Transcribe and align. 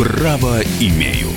Право 0.00 0.60
имею. 0.80 1.28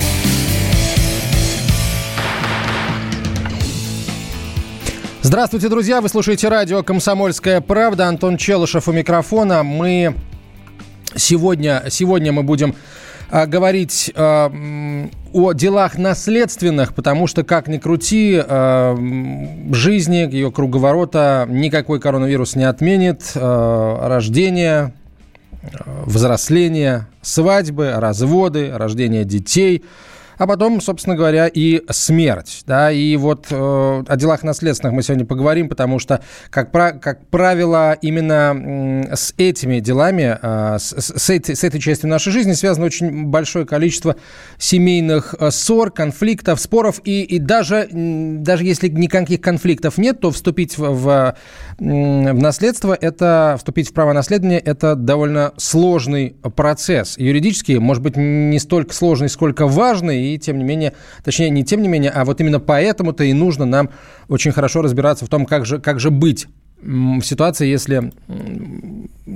Здравствуйте, 5.22 5.68
друзья! 5.68 6.00
Вы 6.00 6.08
слушаете 6.08 6.48
радио 6.48 6.82
«Комсомольская 6.82 7.60
правда». 7.60 8.08
Антон 8.08 8.38
Челышев 8.38 8.88
у 8.88 8.94
микрофона. 8.94 9.64
Мы 9.64 10.16
сегодня, 11.14 11.84
сегодня 11.90 12.32
мы 12.32 12.44
будем 12.44 12.74
а, 13.30 13.48
говорить 13.48 14.10
а, 14.16 14.50
о 15.34 15.52
делах 15.52 15.98
наследственных, 15.98 16.96
потому 16.96 17.28
что, 17.28 17.44
как 17.44 17.68
ни 17.68 17.80
крути, 17.80 18.42
а, 18.42 18.96
жизни, 19.74 20.26
ее 20.32 20.54
круговорота 20.54 21.48
никакой 21.50 22.00
коронавирус 22.00 22.56
не 22.56 22.64
отменит. 22.64 23.34
А, 23.36 24.08
рождение, 24.08 24.94
взросление, 26.06 27.08
свадьбы, 27.22 27.94
разводы, 27.96 28.72
рождение 28.74 29.26
детей– 29.26 29.84
а 30.38 30.48
потом, 30.48 30.82
собственно 30.82 31.16
говоря, 31.16 31.48
и 31.48 31.82
смерть. 31.90 32.64
Да? 32.66 32.92
И 32.92 33.16
вот 33.18 33.48
э, 33.50 34.04
о 34.08 34.16
делах 34.16 34.44
наследственных 34.44 34.96
мы 34.96 35.04
сегодня 35.04 35.26
поговорим, 35.26 35.70
потому 35.70 36.00
что, 36.00 36.22
как, 36.50 36.72
как 36.72 37.28
правило, 37.28 37.94
именно 38.02 39.08
с 39.14 39.34
этими 39.38 39.80
делами, 39.80 40.38
э, 40.42 40.78
с, 40.80 40.94
с, 40.94 41.30
этой, 41.30 41.56
с 41.56 41.64
этой 41.64 41.80
частью 41.80 42.10
нашей 42.10 42.32
жизни 42.32 42.54
связано 42.54 42.86
очень 42.86 43.26
большое 43.26 43.66
количество 43.66 44.16
семейных 44.58 45.36
э, 45.40 45.52
ссор, 45.52 45.92
конфликтов, 45.92 46.60
споров. 46.60 47.02
И, 47.04 47.24
и 47.24 47.40
даже, 47.40 47.88
даже 47.92 48.64
если 48.64 48.88
никаких 48.88 49.42
конфликтов 49.42 49.98
нет, 49.98 50.20
то 50.20 50.32
вступить 50.32 50.78
в, 50.78 50.90
в, 50.90 51.36
в 51.78 52.34
наследство, 52.34 52.98
это, 53.00 53.56
вступить 53.58 53.90
в 53.90 53.94
право 53.94 54.14
наследования, 54.14 54.60
это 54.60 54.96
довольно 54.96 55.54
сложный 55.58 56.36
процесс. 56.56 57.18
Юридически, 57.18 57.74
может 57.74 58.04
быть, 58.04 58.16
не 58.16 58.60
столько 58.60 58.94
сложный, 58.94 59.30
сколько 59.30 59.68
важный, 59.68 60.23
и 60.24 60.38
тем 60.38 60.58
не 60.58 60.64
менее, 60.64 60.94
точнее, 61.24 61.50
не 61.50 61.64
тем 61.64 61.82
не 61.82 61.88
менее, 61.88 62.12
а 62.12 62.26
вот 62.26 62.42
именно 62.42 62.60
поэтому-то 62.60 63.24
и 63.24 63.34
нужно 63.34 63.66
нам 63.66 63.90
очень 64.28 64.52
хорошо 64.52 64.82
разбираться 64.82 65.26
в 65.26 65.30
том, 65.30 65.46
как 65.46 65.66
же, 65.66 65.80
как 65.80 66.00
же 66.00 66.12
быть 66.12 66.48
в 66.82 67.22
ситуации, 67.22 67.68
если 67.68 68.12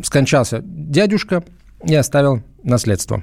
скончался 0.04 0.62
дядюшка 0.64 1.44
и 1.84 1.96
оставил 1.96 2.42
наследство. 2.64 3.22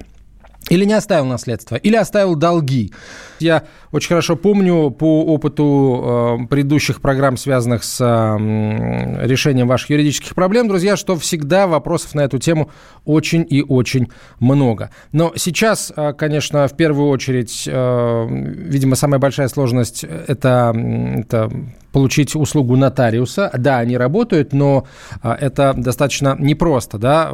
Или 0.69 0.85
не 0.85 0.93
оставил 0.93 1.25
наследство, 1.25 1.75
или 1.75 1.95
оставил 1.95 2.35
долги. 2.35 2.91
Я 3.39 3.63
очень 3.91 4.09
хорошо 4.09 4.35
помню 4.35 4.89
по 4.89 5.23
опыту 5.23 6.39
э, 6.41 6.47
предыдущих 6.47 7.01
программ, 7.01 7.37
связанных 7.37 7.83
с 7.83 8.01
э, 8.01 9.25
решением 9.27 9.67
ваших 9.67 9.91
юридических 9.91 10.33
проблем, 10.33 10.67
друзья, 10.67 10.97
что 10.97 11.17
всегда 11.17 11.67
вопросов 11.67 12.15
на 12.15 12.21
эту 12.21 12.39
тему 12.39 12.71
очень 13.03 13.45
и 13.47 13.61
очень 13.61 14.07
много. 14.39 14.89
Но 15.11 15.33
сейчас, 15.35 15.93
э, 15.95 16.13
конечно, 16.13 16.67
в 16.67 16.75
первую 16.75 17.09
очередь, 17.09 17.65
э, 17.67 18.27
видимо, 18.29 18.95
самая 18.95 19.19
большая 19.19 19.49
сложность 19.49 20.03
это, 20.03 20.73
это 21.19 21.51
получить 21.95 22.35
услугу 22.35 22.75
нотариуса. 22.75 23.49
Да, 23.57 23.77
они 23.77 23.95
работают, 23.95 24.51
но 24.51 24.85
а, 25.21 25.33
это 25.33 25.73
достаточно 25.77 26.35
непросто, 26.37 26.97
да, 26.97 27.31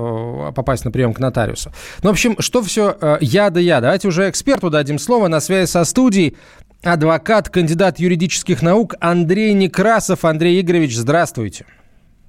попасть 0.54 0.86
на 0.86 0.92
прием 0.92 1.16
к 1.16 1.20
нотариусу. 1.20 1.72
Ну, 2.04 2.10
в 2.10 2.12
общем, 2.12 2.36
что 2.38 2.62
все 2.62 2.96
э, 3.02 3.18
я 3.22 3.50
да 3.50 3.60
я. 3.60 3.82
Давайте 3.82 4.08
уже 4.08 4.30
эксперту 4.30 4.70
дадим 4.70 5.00
слово. 5.00 5.30
На 5.30 5.40
связи 5.40 5.68
со 5.68 5.84
студией 5.84 6.38
адвокат, 6.84 7.50
кандидат 7.50 7.98
юридических 7.98 8.62
наук 8.62 8.94
Андрей 9.00 9.56
Некрасов. 9.56 10.26
Андрей 10.26 10.62
Игоревич, 10.62 10.96
здравствуйте. 10.96 11.66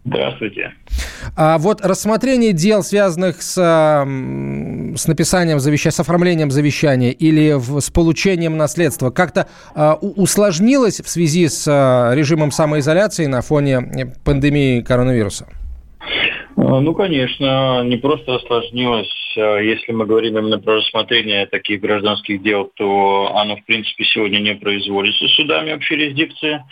Здравствуйте. 0.04 0.72
А 1.36 1.58
вот 1.58 1.80
рассмотрение 1.80 2.52
дел, 2.52 2.82
связанных 2.82 3.40
с, 3.40 3.54
с 3.54 5.06
написанием 5.06 5.60
завещания, 5.60 5.92
с 5.92 6.00
оформлением 6.00 6.50
завещания 6.50 7.10
или 7.10 7.52
в, 7.52 7.80
с 7.80 7.90
получением 7.90 8.56
наследства, 8.56 9.10
как-то 9.10 9.46
а, 9.74 9.94
усложнилось 9.94 11.00
в 11.00 11.08
связи 11.08 11.48
с 11.48 11.66
а, 11.68 12.12
режимом 12.14 12.50
самоизоляции 12.50 13.26
на 13.26 13.42
фоне 13.42 13.74
э, 13.74 14.06
пандемии 14.24 14.80
коронавируса? 14.80 15.46
А, 16.56 16.80
ну, 16.80 16.94
конечно, 16.94 17.82
не 17.84 17.96
просто 17.96 18.34
осложнилось. 18.34 19.12
А, 19.36 19.58
если 19.58 19.92
мы 19.92 20.06
говорим 20.06 20.38
именно 20.38 20.58
про 20.58 20.76
рассмотрение 20.76 21.46
таких 21.46 21.80
гражданских 21.80 22.42
дел, 22.42 22.70
то 22.74 23.32
оно, 23.36 23.56
в 23.56 23.64
принципе, 23.64 24.04
сегодня 24.04 24.38
не 24.38 24.54
производится 24.54 25.26
судами 25.28 25.72
общей 25.72 25.94
юрисдикции. 25.94 26.62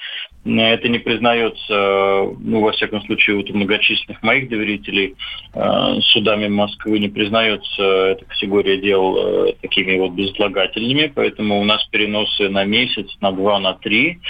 Это 0.42 0.88
не 0.88 0.98
признается, 0.98 2.34
ну, 2.38 2.60
во 2.60 2.72
всяком 2.72 3.02
случае, 3.02 3.36
у 3.36 3.56
многочисленных 3.56 4.22
моих 4.22 4.48
доверителей, 4.48 5.14
а, 5.52 6.00
судами 6.00 6.48
Москвы 6.48 6.98
не 6.98 7.08
признается 7.08 7.82
эта 7.82 8.24
категория 8.24 8.78
дел 8.78 9.16
э, 9.18 9.52
такими 9.60 9.98
вот 9.98 10.12
безотлагательными, 10.12 11.12
поэтому 11.14 11.60
у 11.60 11.64
нас 11.64 11.84
переносы 11.90 12.48
на 12.48 12.64
месяц, 12.64 13.06
на 13.20 13.32
два, 13.32 13.58
на 13.58 13.74
три. 13.74 14.20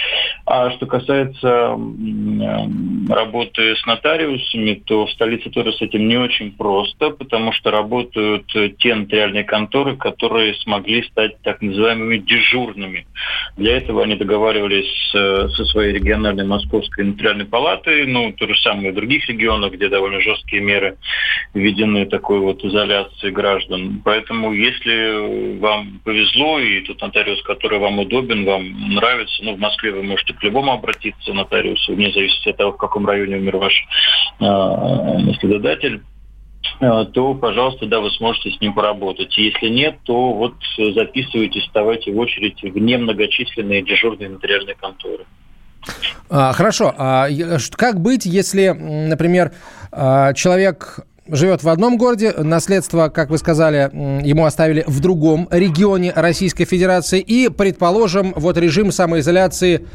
А 0.45 0.71
что 0.71 0.85
касается 0.85 1.77
работы 3.09 3.75
с 3.77 3.85
нотариусами, 3.85 4.81
то 4.85 5.05
в 5.05 5.11
столице 5.11 5.49
тоже 5.49 5.71
с 5.71 5.81
этим 5.81 6.09
не 6.09 6.17
очень 6.17 6.51
просто, 6.51 7.11
потому 7.11 7.53
что 7.53 7.71
работают 7.71 8.47
те 8.79 8.95
нотариальные 8.95 9.45
конторы, 9.45 9.95
которые 9.95 10.55
смогли 10.55 11.03
стать 11.03 11.41
так 11.41 11.61
называемыми 11.61 12.17
дежурными. 12.17 13.05
Для 13.55 13.77
этого 13.77 14.03
они 14.03 14.15
договаривались 14.15 15.09
со 15.11 15.65
своей 15.65 16.00
региональной 16.01 16.45
московской 16.45 17.05
нотариальной 17.05 17.45
палатой, 17.45 18.05
ну, 18.07 18.33
то 18.33 18.47
же 18.47 18.59
самое 18.61 18.91
в 18.91 18.95
других 18.95 19.27
регионах, 19.29 19.73
где 19.73 19.87
довольно 19.87 20.19
жесткие 20.19 20.61
меры 20.61 20.97
введены 21.53 22.05
такой 22.05 22.39
вот 22.39 22.63
изоляции 22.63 23.29
граждан. 23.29 24.01
Поэтому, 24.03 24.53
если 24.53 25.59
вам 25.59 26.01
повезло, 26.03 26.59
и 26.59 26.81
тот 26.81 27.01
нотариус, 27.01 27.41
который 27.43 27.79
вам 27.79 27.99
удобен, 27.99 28.45
вам 28.45 28.95
нравится, 28.95 29.43
ну, 29.43 29.55
в 29.55 29.59
Москве 29.59 29.91
вы 29.91 30.03
можете 30.03 30.33
к 30.33 30.43
любому 30.43 30.71
обратиться 30.71 31.33
нотариусу, 31.33 31.93
вне 31.93 32.11
зависимости 32.11 32.49
от 32.49 32.57
того, 32.57 32.71
в 32.73 32.77
каком 32.77 33.05
районе 33.05 33.37
умер 33.37 33.57
ваш 33.57 33.73
э, 34.39 34.43
наследодатель, 34.43 36.01
э, 36.79 37.05
то, 37.13 37.33
пожалуйста, 37.35 37.85
да, 37.85 37.99
вы 37.99 38.09
сможете 38.11 38.51
с 38.51 38.59
ним 38.59 38.73
поработать. 38.73 39.37
Если 39.37 39.67
нет, 39.67 39.99
то 40.03 40.33
вот 40.33 40.55
записывайтесь, 40.77 41.63
вставайте 41.63 42.11
в 42.11 42.17
очередь 42.17 42.61
в 42.63 42.77
немногочисленные 42.77 43.83
дежурные 43.83 44.29
нотариальные 44.29 44.75
конторы. 44.75 45.25
А, 46.29 46.53
хорошо. 46.53 46.93
А 46.97 47.27
как 47.75 47.99
быть, 47.99 48.25
если, 48.25 48.69
например, 48.69 49.51
а, 49.91 50.33
человек 50.33 50.99
живет 51.27 51.63
в 51.63 51.69
одном 51.69 51.97
городе, 51.97 52.33
наследство, 52.37 53.09
как 53.09 53.29
вы 53.29 53.37
сказали, 53.37 53.89
ему 54.25 54.45
оставили 54.45 54.83
в 54.87 54.99
другом 54.99 55.47
регионе 55.51 56.11
Российской 56.15 56.65
Федерации, 56.65 57.19
и, 57.19 57.49
предположим, 57.49 58.33
вот 58.35 58.57
режим 58.57 58.91
самоизоляции 58.91 59.87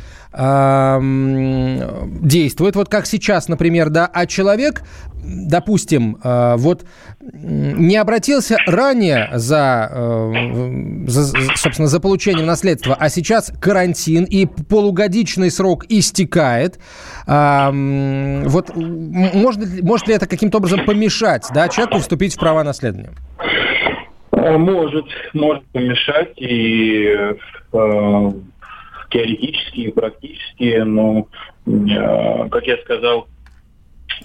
действует, 2.22 2.76
вот 2.76 2.88
как 2.90 3.06
сейчас, 3.06 3.48
например, 3.48 3.88
да, 3.88 4.10
а 4.12 4.26
человек, 4.26 4.82
допустим, 5.24 6.18
э, 6.22 6.56
вот 6.58 6.84
не 7.20 7.96
обратился 7.96 8.58
ранее 8.66 9.30
за, 9.32 9.88
э, 9.90 11.06
за, 11.06 11.24
собственно, 11.56 11.88
за 11.88 12.00
получением 12.00 12.44
наследства, 12.44 12.94
а 12.98 13.08
сейчас 13.08 13.50
карантин 13.60 14.24
и 14.24 14.44
полугодичный 14.44 15.50
срок 15.50 15.86
истекает, 15.88 16.78
вот 17.26 18.76
может, 18.76 19.82
может 19.82 20.08
ли 20.08 20.14
это 20.14 20.26
каким-то 20.28 20.58
образом 20.58 20.84
помешать, 20.84 21.46
да, 21.54 21.68
человеку 21.68 21.98
вступить 21.98 22.34
в 22.34 22.38
права 22.38 22.62
наследования? 22.62 23.10
Э, 24.32 24.58
может, 24.58 25.06
может 25.32 25.64
помешать 25.68 26.34
и 26.36 27.34
теоретически 29.10 29.80
и 29.80 29.92
практически, 29.92 30.78
но, 30.78 31.28
э, 31.66 32.48
как 32.48 32.66
я 32.66 32.76
сказал, 32.78 33.28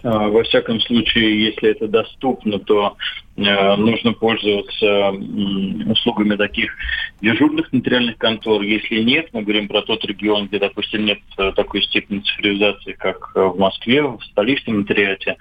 э, 0.04 0.10
во 0.10 0.44
всяком 0.44 0.80
случае, 0.82 1.46
если 1.46 1.72
это 1.72 1.88
доступно, 1.88 2.60
то 2.60 2.96
нужно 3.36 4.14
пользоваться 4.14 5.12
услугами 5.92 6.36
таких 6.36 6.76
дежурных 7.22 7.72
нотариальных 7.72 8.18
контор. 8.18 8.62
Если 8.62 9.02
нет, 9.02 9.30
мы 9.34 9.44
говорим 9.44 9.68
про 9.68 9.82
тот 9.84 10.04
регион, 10.06 10.48
где, 10.48 10.60
допустим, 10.60 11.06
нет 11.06 11.20
э, 11.38 11.52
такой 11.56 11.84
степени 11.84 12.20
цифровизации, 12.20 12.94
как 12.94 13.32
в 13.36 13.58
Москве, 13.58 14.02
в 14.02 14.20
столичном 14.32 14.80
нотариате, 14.80 15.38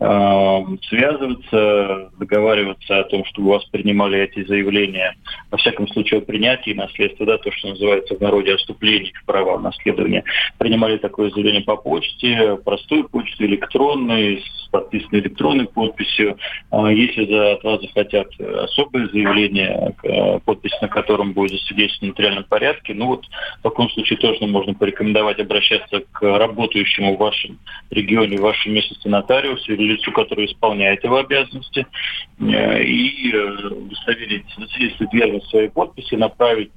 э, 0.00 0.60
связываться, 0.88 2.10
договариваться 2.18 3.00
о 3.00 3.04
том, 3.04 3.24
чтобы 3.26 3.48
у 3.48 3.52
вас 3.52 3.64
принимали 3.66 4.20
эти 4.20 4.44
заявления, 4.44 5.16
во 5.50 5.58
всяком 5.58 5.88
случае, 5.88 6.18
о 6.18 6.24
принятии 6.24 6.72
наследства, 6.72 7.26
да, 7.26 7.38
то, 7.38 7.50
что 7.50 7.68
называется 7.68 8.16
в 8.16 8.20
народе 8.20 8.54
оступление 8.54 9.12
в 9.14 9.24
права 9.24 9.58
наследования, 9.58 10.24
принимали 10.58 10.98
такое 10.98 11.30
заявление 11.30 11.62
по 11.62 11.76
почте, 11.76 12.56
простую 12.64 13.08
почту, 13.08 13.44
электронной, 13.44 14.40
с 14.40 14.68
подписанной 14.68 15.20
электронной 15.20 15.66
подписью. 15.66 16.36
Если 16.72 17.26
от 17.34 17.64
вас 17.64 17.80
захотят 17.80 18.28
особое 18.40 19.08
заявление, 19.08 19.94
подпись 20.44 20.78
на 20.80 20.88
котором 20.88 21.32
будет 21.32 21.52
засвидетельствована 21.52 22.12
в 22.12 22.14
нотариальном 22.14 22.44
порядке, 22.44 22.94
ну 22.94 23.06
вот 23.06 23.26
в 23.58 23.62
таком 23.62 23.90
случае 23.90 24.18
тоже 24.18 24.46
можно 24.46 24.74
порекомендовать 24.74 25.38
обращаться 25.40 26.02
к 26.12 26.22
работающему 26.22 27.16
в 27.16 27.18
вашем 27.18 27.58
регионе, 27.90 28.38
в 28.38 28.42
вашем 28.42 28.72
месте 28.72 28.94
нотариусу 29.04 29.72
или 29.72 29.94
лицу, 29.94 30.12
который 30.12 30.46
исполняет 30.46 31.04
его 31.04 31.16
обязанности, 31.18 31.86
и 32.40 33.34
удостоверить, 33.34 34.44
засвидетельствовать 34.56 35.14
верность 35.14 35.48
своей 35.48 35.68
подписи, 35.68 36.14
направить 36.14 36.72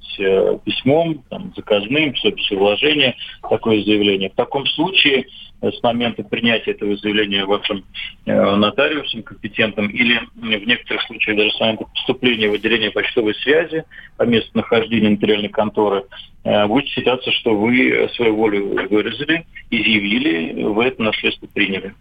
письмом, 0.64 1.22
там, 1.30 1.52
заказным, 1.56 2.14
с 2.16 2.50
вложения 2.50 3.14
такое 3.48 3.82
заявление. 3.82 4.30
В 4.30 4.34
таком 4.34 4.66
случае 4.66 5.26
с 5.60 5.82
момента 5.82 6.22
принятия 6.22 6.72
этого 6.72 6.96
заявления 6.96 7.44
вашим 7.44 7.84
э, 8.26 8.56
нотариусом 8.56 9.22
компетентным 9.22 9.88
или 9.88 10.20
в 10.36 10.66
некоторых 10.66 11.02
случаях 11.02 11.36
даже 11.36 11.50
с 11.50 11.60
момента 11.60 11.84
поступления 11.84 12.48
в 12.48 12.54
отделение 12.54 12.90
почтовой 12.90 13.34
связи 13.36 13.84
по 14.16 14.22
месту 14.22 14.50
нахождения 14.54 15.10
нотариальной 15.10 15.48
конторы, 15.48 16.04
э, 16.44 16.66
будет 16.66 16.86
считаться, 16.86 17.32
что 17.32 17.56
вы 17.56 18.08
свою 18.14 18.36
волю 18.36 18.88
выразили, 18.88 19.46
изъявили, 19.70 20.62
вы 20.62 20.84
это 20.84 21.02
наследство 21.02 21.46
приняли. 21.48 21.94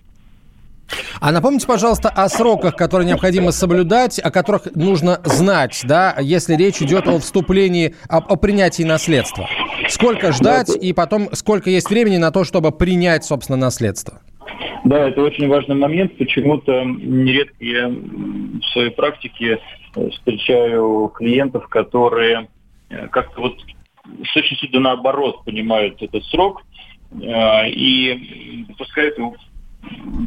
А 1.19 1.31
напомните, 1.31 1.67
пожалуйста, 1.67 2.09
о 2.09 2.29
сроках, 2.29 2.75
которые 2.75 3.07
необходимо 3.07 3.51
соблюдать, 3.51 4.19
о 4.19 4.29
которых 4.31 4.75
нужно 4.75 5.19
знать, 5.23 5.81
да, 5.83 6.15
если 6.19 6.55
речь 6.55 6.81
идет 6.81 7.07
о 7.07 7.19
вступлении, 7.19 7.95
о, 8.09 8.17
о 8.17 8.35
принятии 8.35 8.83
наследства. 8.83 9.47
Сколько 9.87 10.31
ждать 10.31 10.69
и 10.75 10.93
потом 10.93 11.29
сколько 11.33 11.69
есть 11.69 11.89
времени 11.89 12.17
на 12.17 12.31
то, 12.31 12.43
чтобы 12.43 12.71
принять, 12.71 13.23
собственно, 13.23 13.57
наследство? 13.57 14.21
Да, 14.83 15.09
это 15.09 15.21
очень 15.21 15.47
важный 15.47 15.75
момент. 15.75 16.17
Почему-то 16.17 16.83
нередко 16.83 17.55
я 17.59 17.89
в 17.89 18.63
своей 18.71 18.91
практике 18.91 19.59
э, 19.95 20.09
встречаю 20.11 21.11
клиентов, 21.15 21.67
которые 21.67 22.47
э, 22.89 23.07
как-то 23.07 23.41
вот 23.41 23.57
с 24.23 24.33
точностью 24.33 24.69
да 24.71 24.79
наоборот 24.79 25.43
понимают 25.43 26.01
этот 26.01 26.23
срок 26.25 26.61
э, 27.11 27.69
и 27.69 28.65
допускают 28.69 29.17
его 29.17 29.35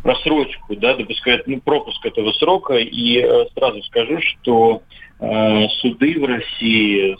просрочку, 0.03 0.77
да, 0.77 0.97
допускает 0.97 1.47
ну, 1.47 1.61
пропуск 1.61 2.05
этого 2.05 2.33
срока. 2.33 2.75
И 2.75 3.19
э, 3.19 3.47
сразу 3.55 3.83
скажу, 3.85 4.21
что 4.21 4.83
э, 5.21 5.69
суды 5.81 6.19
в 6.19 6.25
России 6.25 7.17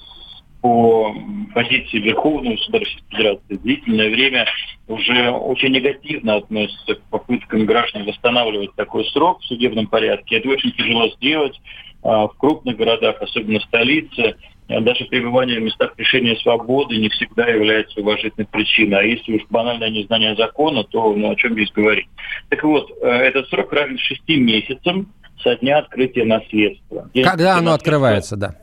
по 0.61 1.15
позиции 1.55 1.99
Верховного 1.99 2.57
суда 2.59 2.81
Российской 2.81 3.11
Федерации 3.11 3.57
длительное 3.57 4.11
время 4.11 4.47
уже 4.89 5.31
очень 5.31 5.71
негативно 5.71 6.37
относятся 6.37 6.97
к 6.97 7.03
попыткам 7.05 7.65
граждан 7.65 8.05
восстанавливать 8.05 8.75
такой 8.75 9.05
срок 9.07 9.41
в 9.41 9.47
судебном 9.47 9.87
порядке. 9.87 10.37
Это 10.37 10.49
очень 10.49 10.73
тяжело 10.73 11.09
сделать 11.17 11.59
а, 12.03 12.29
в 12.29 12.37
крупных 12.37 12.77
городах, 12.77 13.23
особенно 13.23 13.61
в 13.61 13.65
столице. 13.65 14.37
А 14.71 14.81
даже 14.81 15.05
пребывание 15.07 15.59
в 15.59 15.65
местах 15.65 15.93
лишения 15.97 16.37
свободы 16.37 16.97
не 16.97 17.09
всегда 17.09 17.47
является 17.47 18.01
уважительной 18.01 18.47
причиной. 18.47 19.01
А 19.01 19.03
если 19.03 19.33
уж 19.33 19.43
банальное 19.51 19.91
незнание 19.91 20.37
закона, 20.37 20.85
то 20.85 21.13
ну, 21.15 21.31
о 21.31 21.37
чем 21.37 21.55
здесь 21.55 21.73
говорить. 21.73 22.07
Так 22.51 22.63
вот, 22.63 22.89
э, 23.03 23.07
этот 23.07 23.49
срок 23.49 23.73
равен 23.73 23.99
шести 23.99 24.37
месяцам 24.37 25.13
со 25.43 25.57
дня 25.57 25.79
открытия 25.79 26.25
наследства. 26.25 27.11
День 27.13 27.25
Когда 27.25 27.57
оно 27.57 27.73
открывается, 27.73 28.37
да? 28.37 28.55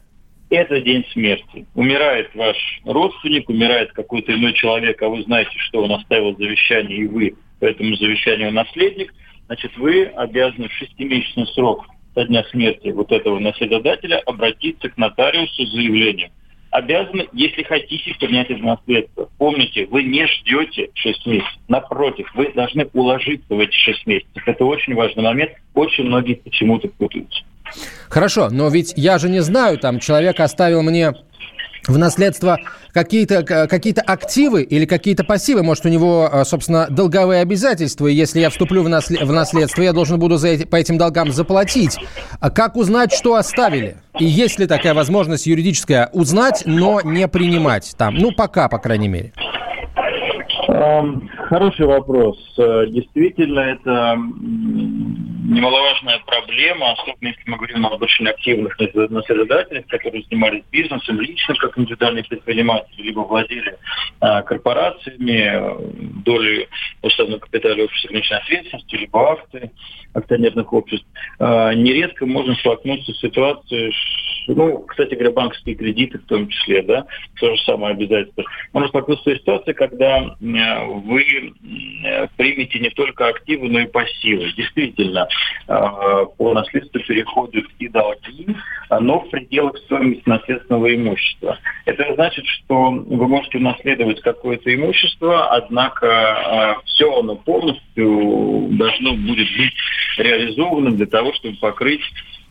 Это 0.49 0.79
день 0.79 1.05
смерти. 1.11 1.65
Умирает 1.75 2.33
ваш 2.33 2.55
родственник, 2.85 3.49
умирает 3.49 3.91
какой-то 3.91 4.33
иной 4.33 4.53
человек, 4.53 5.01
а 5.01 5.09
вы 5.09 5.23
знаете, 5.23 5.51
что 5.57 5.83
он 5.83 5.91
оставил 5.91 6.37
завещание, 6.37 6.99
и 6.99 7.07
вы 7.07 7.35
по 7.59 7.65
этому 7.65 7.95
завещанию 7.95 8.53
наследник, 8.53 9.13
значит, 9.47 9.75
вы 9.75 10.05
обязаны 10.05 10.69
в 10.69 10.73
шестимесячный 10.73 11.47
срок 11.47 11.85
со 12.17 12.25
дня 12.25 12.43
смерти 12.49 12.87
вот 12.89 13.11
этого 13.11 13.37
наследодателя 13.37 14.19
обратиться 14.25 14.89
к 14.89 14.97
нотариусу 14.97 15.65
с 15.67 15.71
заявлением. 15.71 16.31
Обязаны, 16.71 17.27
если 17.31 17.63
хотите 17.63 18.13
принять 18.19 18.49
это 18.49 18.63
наследство. 18.63 19.29
Помните, 19.37 19.85
вы 19.85 20.03
не 20.03 20.27
ждете 20.27 20.89
6 20.95 21.25
месяцев. 21.27 21.59
Напротив, 21.67 22.29
вы 22.33 22.51
должны 22.53 22.87
уложиться 22.93 23.53
в 23.53 23.59
эти 23.59 23.75
6 23.75 24.07
месяцев. 24.07 24.47
Это 24.47 24.65
очень 24.65 24.95
важный 24.95 25.23
момент. 25.23 25.51
Очень 25.75 26.05
многие 26.05 26.33
почему-то 26.33 26.87
путаются. 26.89 27.43
Хорошо, 28.09 28.49
но 28.49 28.69
ведь 28.69 28.93
я 28.95 29.17
же 29.17 29.29
не 29.29 29.41
знаю, 29.41 29.77
там 29.77 29.99
человек 29.99 30.39
оставил 30.39 30.81
мне 30.81 31.13
в 31.87 31.97
наследство 31.97 32.57
какие-то 32.93 33.43
какие 33.43 33.93
активы 33.99 34.63
или 34.63 34.85
какие-то 34.85 35.23
пассивы. 35.23 35.63
Может, 35.63 35.85
у 35.85 35.89
него, 35.89 36.29
э, 36.31 36.43
собственно, 36.45 36.87
долговые 36.89 37.41
обязательства. 37.41 38.07
И 38.07 38.13
если 38.13 38.39
я 38.39 38.49
вступлю 38.49 38.83
в, 38.83 38.89
наслед... 38.89 39.21
в 39.21 39.31
наследство, 39.31 39.81
я 39.81 39.93
должен 39.93 40.19
буду 40.19 40.37
за 40.37 40.49
эти... 40.49 40.65
по 40.65 40.75
этим 40.75 40.97
долгам 40.97 41.31
заплатить. 41.31 41.97
А 42.39 42.49
как 42.49 42.75
узнать, 42.75 43.13
что 43.13 43.35
оставили? 43.35 43.97
И 44.19 44.25
есть 44.25 44.59
ли 44.59 44.67
такая 44.67 44.93
возможность 44.93 45.47
юридическая 45.47 46.09
узнать, 46.13 46.63
но 46.65 47.01
не 47.01 47.27
принимать 47.27 47.93
там? 47.97 48.15
Ну, 48.15 48.31
пока, 48.31 48.67
по 48.67 48.79
крайней 48.79 49.07
мере. 49.07 49.33
Эм, 50.77 51.27
хороший 51.49 51.87
вопрос. 51.87 52.37
Э, 52.59 52.85
действительно, 52.87 53.61
это 53.61 54.15
немаловажная 54.15 56.19
проблема, 56.23 56.91
особенно 56.91 57.29
если 57.29 57.41
мы 57.47 57.57
говорим 57.57 57.87
об 57.87 57.99
очень 57.99 58.27
активных 58.27 58.77
наследодателях, 58.77 59.87
которые 59.87 60.23
занимались 60.29 60.63
бизнесом 60.71 61.19
лично, 61.19 61.55
как 61.55 61.79
индивидуальные 61.79 62.25
предприниматели, 62.25 63.01
либо 63.01 63.21
владели 63.21 63.75
а, 64.19 64.43
корпорациями, 64.43 65.49
э, 65.51 65.77
доли 66.23 66.69
уставного 67.01 67.39
капитала 67.39 67.81
общества 67.81 68.09
ограниченной 68.09 68.41
ответственности, 68.41 68.95
либо 68.95 69.31
акты 69.31 69.71
акционерных 70.13 70.71
обществ. 70.73 71.07
Нередко 71.39 72.25
можно 72.25 72.55
столкнуться 72.55 73.13
с 73.13 73.19
ситуацией, 73.19 73.93
ну, 74.47 74.79
кстати 74.87 75.13
говоря, 75.13 75.31
банковские 75.31 75.75
кредиты 75.75 76.19
в 76.19 76.25
том 76.25 76.47
числе, 76.47 76.81
да, 76.81 77.05
то 77.39 77.55
же 77.55 77.61
самое 77.63 77.93
обязательство. 77.93 78.43
Можно 78.73 78.89
столкнуться 78.89 79.29
с 79.29 79.37
ситуацией, 79.37 79.75
когда 79.75 80.35
вы 80.39 81.53
примете 82.37 82.79
не 82.79 82.89
только 82.89 83.27
активы, 83.27 83.69
но 83.69 83.79
и 83.79 83.87
пассивы. 83.87 84.51
Действительно, 84.55 85.27
Э, 85.67 86.25
по 86.37 86.53
наследству 86.53 87.01
переходят 87.01 87.65
и 87.79 87.89
долги, 87.89 88.47
но 88.89 89.19
в 89.19 89.29
пределах 89.29 89.77
стоимости 89.79 90.23
наследственного 90.25 90.95
имущества. 90.95 91.59
Это 91.85 92.13
значит, 92.15 92.45
что 92.45 92.91
вы 92.91 93.27
можете 93.27 93.57
унаследовать 93.57 94.21
какое-то 94.21 94.73
имущество, 94.73 95.49
однако 95.53 96.07
э, 96.07 96.85
все 96.85 97.19
оно 97.19 97.35
полностью 97.35 98.67
должно 98.71 99.15
будет 99.15 99.47
быть 99.57 99.73
реализовано 100.17 100.91
для 100.91 101.05
того, 101.05 101.33
чтобы 101.33 101.57
покрыть 101.57 102.01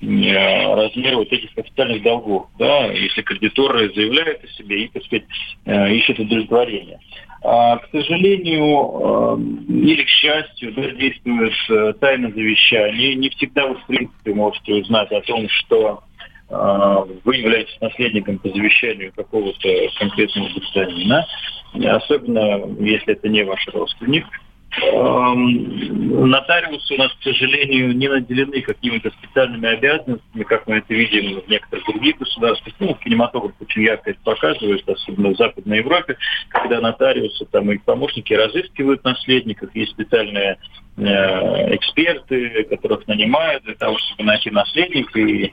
размер 0.00 1.16
вот 1.16 1.32
этих 1.32 1.56
официальных 1.56 2.02
долгов, 2.02 2.48
да, 2.58 2.87
если 2.93 3.22
кредиторы 3.22 3.93
заявляют 3.94 4.44
о 4.44 4.48
себе 4.48 4.84
и, 4.84 4.88
так 4.88 5.02
сказать, 5.04 5.25
ищут 5.66 6.19
удовлетворение. 6.19 6.98
А, 7.48 7.76
к 7.76 7.88
сожалению, 7.93 9.37
эм, 9.37 9.64
или 9.69 10.02
к 10.02 10.08
счастью, 10.08 10.75
да, 10.75 10.90
действует 10.90 11.52
э, 11.70 11.93
тайна 12.00 12.31
завещания. 12.32 13.14
Не 13.14 13.28
всегда 13.30 13.68
вы, 13.68 13.76
в 13.76 13.87
принципе, 13.87 14.35
можете 14.35 14.75
узнать 14.75 15.12
о 15.12 15.20
том, 15.20 15.49
что 15.49 16.02
э, 16.50 16.97
вы 17.23 17.37
являетесь 17.37 17.80
наследником 17.80 18.38
по 18.38 18.49
завещанию 18.49 19.12
какого-то 19.14 19.68
конкретного 19.97 20.49
гражданина, 20.49 21.26
особенно 21.75 22.62
если 22.80 23.12
это 23.12 23.28
не 23.28 23.44
ваш 23.44 23.64
родственник. 23.68 24.26
Эм, 24.83 26.28
нотариусы 26.28 26.95
у 26.95 26.99
нас, 26.99 27.12
к 27.12 27.23
сожалению, 27.23 27.97
не 27.97 28.09
наделены 28.09 28.61
какими-то 28.61 29.11
специальными 29.11 29.68
обязанностями, 29.68 30.42
как 30.42 30.66
мы 30.66 30.76
это 30.76 30.92
видим 30.92 31.40
в 31.40 31.49
некоторых 31.49 31.87
других 31.87 32.18
государствах. 32.18 32.75
Ну, 32.78 32.95
кинематограф 32.95 33.52
очень 33.61 33.83
ярко 33.83 34.11
это 34.11 34.21
показывает, 34.23 34.87
особенно 34.88 35.30
в 35.30 35.37
Западной 35.37 35.78
Европе, 35.78 36.18
когда 36.49 36.80
нотариусы 36.80 37.47
там 37.47 37.71
и 37.73 37.78
помощники 37.78 38.35
разыскивают 38.35 39.02
наследников, 39.04 39.75
есть 39.75 39.92
специальные 39.92 40.52
э, 40.52 40.56
эксперты, 40.96 42.64
которых 42.64 43.06
нанимают 43.06 43.64
для 43.64 43.74
того, 43.74 43.98
чтобы 43.98 44.24
найти 44.24 44.50
наследника 44.50 45.20
и 45.20 45.52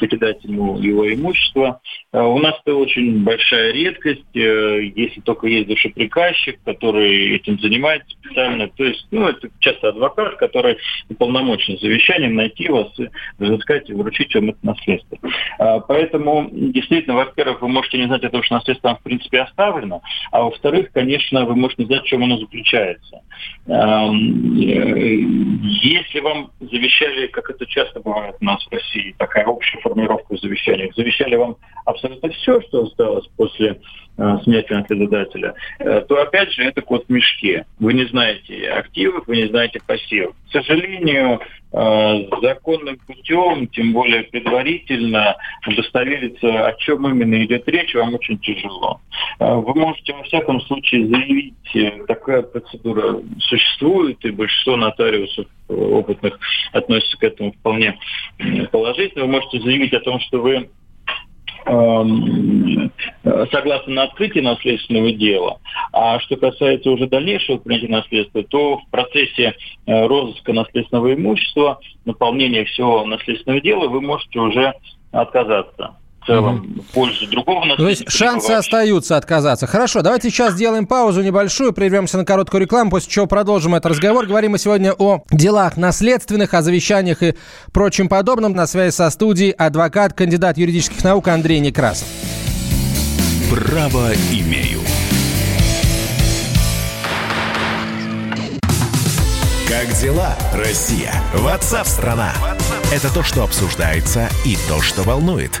передать 0.00 0.42
ему 0.44 0.78
его 0.78 1.12
имущество. 1.12 1.80
Э, 2.12 2.20
у 2.22 2.38
нас 2.38 2.54
это 2.64 2.76
очень 2.76 3.24
большая 3.24 3.72
редкость, 3.72 4.24
э, 4.34 4.92
если 4.94 5.20
только 5.20 5.46
есть 5.46 5.68
душеприказчик, 5.68 6.58
который 6.64 7.36
этим 7.36 7.58
занимается 7.58 8.08
специально. 8.22 8.68
То 8.68 8.84
есть, 8.84 9.06
ну, 9.10 9.26
это 9.28 9.48
часто 9.58 9.88
адвокат, 9.88 10.36
который 10.36 10.78
уполномочен 11.08 11.78
завещанием 11.78 12.34
найти 12.34 12.68
вас 12.68 12.88
разыскать 13.38 13.90
и 13.90 13.94
вручить 13.94 14.34
вам 14.34 14.50
это 14.50 14.58
наследство. 14.62 15.18
Поэтому, 15.88 16.48
действительно, 16.52 17.16
во-первых, 17.16 17.62
вы 17.62 17.68
можете 17.68 17.98
не 17.98 18.06
знать 18.06 18.24
о 18.24 18.30
том, 18.30 18.42
что 18.42 18.54
наследство 18.54 18.90
там, 18.90 18.98
в 18.98 19.02
принципе, 19.02 19.40
оставлено, 19.40 20.02
а 20.30 20.42
во-вторых, 20.42 20.90
конечно, 20.92 21.44
вы 21.46 21.56
можете 21.56 21.82
не 21.82 21.86
знать, 21.86 22.02
в 22.02 22.06
чем 22.06 22.22
оно 22.24 22.38
заключается. 22.38 23.20
Если 24.84 26.20
вам 26.20 26.50
завещали, 26.60 27.26
как 27.28 27.50
это 27.50 27.66
часто 27.66 28.00
бывает 28.00 28.36
у 28.40 28.44
нас 28.44 28.64
в 28.64 28.72
России, 28.72 29.14
такая 29.18 29.46
общая 29.46 29.78
формировка 29.80 30.36
в 30.36 30.40
завещаниях, 30.40 30.94
завещали 30.94 31.36
вам 31.36 31.56
абсолютно 31.84 32.30
все, 32.30 32.60
что 32.62 32.84
осталось 32.84 33.26
после 33.36 33.80
э, 34.16 34.38
смерти 34.44 34.72
наследодателя, 34.72 35.54
э, 35.78 36.00
то 36.02 36.20
опять 36.20 36.52
же 36.52 36.64
это 36.64 36.82
кот 36.82 37.04
в 37.06 37.10
мешке. 37.10 37.66
Вы 37.78 37.94
не 37.94 38.04
знаете 38.06 38.68
активов, 38.70 39.26
вы 39.26 39.36
не 39.36 39.48
знаете 39.48 39.80
пассивов. 39.86 40.34
К 40.48 40.52
сожалению, 40.52 41.40
законным 41.74 42.98
путем, 43.06 43.66
тем 43.68 43.92
более 43.92 44.22
предварительно, 44.24 45.36
удостовериться, 45.66 46.66
о 46.66 46.74
чем 46.74 47.06
именно 47.08 47.44
идет 47.44 47.68
речь, 47.68 47.94
вам 47.94 48.14
очень 48.14 48.38
тяжело. 48.38 49.00
Э, 49.40 49.54
вы 49.54 49.74
можете 49.74 50.12
во 50.12 50.22
всяком 50.22 50.60
случае 50.62 51.08
заявить, 51.08 51.54
э, 51.74 52.04
такая 52.06 52.42
процедура 52.42 53.20
существует, 53.40 54.24
и 54.24 54.30
большинство 54.30 54.76
нотариусов 54.76 55.46
опытных 55.68 56.38
относятся 56.72 57.18
к 57.18 57.24
этому 57.24 57.52
вполне 57.52 57.98
положительно. 58.70 59.24
Вы 59.24 59.32
можете 59.32 59.60
заявить 59.60 59.94
о 59.94 60.00
том, 60.00 60.20
что 60.20 60.40
вы 60.40 60.68
согласно 63.50 63.92
на 63.92 64.02
открытие 64.04 64.42
наследственного 64.42 65.12
дела. 65.12 65.60
А 65.92 66.18
что 66.20 66.36
касается 66.36 66.90
уже 66.90 67.06
дальнейшего 67.06 67.58
принятия 67.58 67.88
наследства, 67.88 68.42
то 68.42 68.78
в 68.78 68.90
процессе 68.90 69.54
э, 69.86 70.06
розыска 70.06 70.52
наследственного 70.52 71.14
имущества, 71.14 71.80
наполнения 72.04 72.64
всего 72.64 73.04
наследственного 73.04 73.62
дела, 73.62 73.88
вы 73.88 74.00
можете 74.00 74.38
уже 74.38 74.74
отказаться 75.12 75.96
в 76.24 76.26
целом 76.26 76.56
угу. 76.56 76.82
в 76.82 76.92
пользу 76.92 77.26
другого 77.26 77.76
То 77.76 77.88
есть 77.88 78.10
шансы 78.10 78.50
остаются 78.50 79.16
отказаться. 79.16 79.66
Хорошо, 79.66 80.02
давайте 80.02 80.30
сейчас 80.30 80.54
сделаем 80.54 80.86
паузу 80.86 81.22
небольшую, 81.22 81.72
прервемся 81.72 82.16
на 82.16 82.24
короткую 82.24 82.62
рекламу, 82.62 82.90
после 82.90 83.10
чего 83.10 83.26
продолжим 83.26 83.74
этот 83.74 83.92
разговор. 83.92 84.26
Говорим 84.26 84.52
мы 84.52 84.58
сегодня 84.58 84.92
о 84.92 85.22
делах 85.30 85.76
наследственных, 85.76 86.54
о 86.54 86.62
завещаниях 86.62 87.22
и 87.22 87.34
прочем 87.72 88.08
подобном. 88.08 88.52
На 88.52 88.66
связи 88.66 88.94
со 88.94 89.10
студией 89.10 89.50
адвокат, 89.50 90.12
кандидат 90.14 90.58
юридических 90.58 91.02
наук 91.04 91.28
Андрей 91.28 91.60
Некрасов. 91.60 92.08
Право 93.50 94.12
имею. 94.32 94.80
Как 99.68 99.92
дела, 100.00 100.36
Россия? 100.54 101.12
Ватсап-страна! 101.34 102.32
Это 102.92 103.12
то, 103.12 103.22
что 103.22 103.42
обсуждается 103.42 104.28
и 104.44 104.56
то, 104.68 104.80
что 104.80 105.02
волнует. 105.02 105.60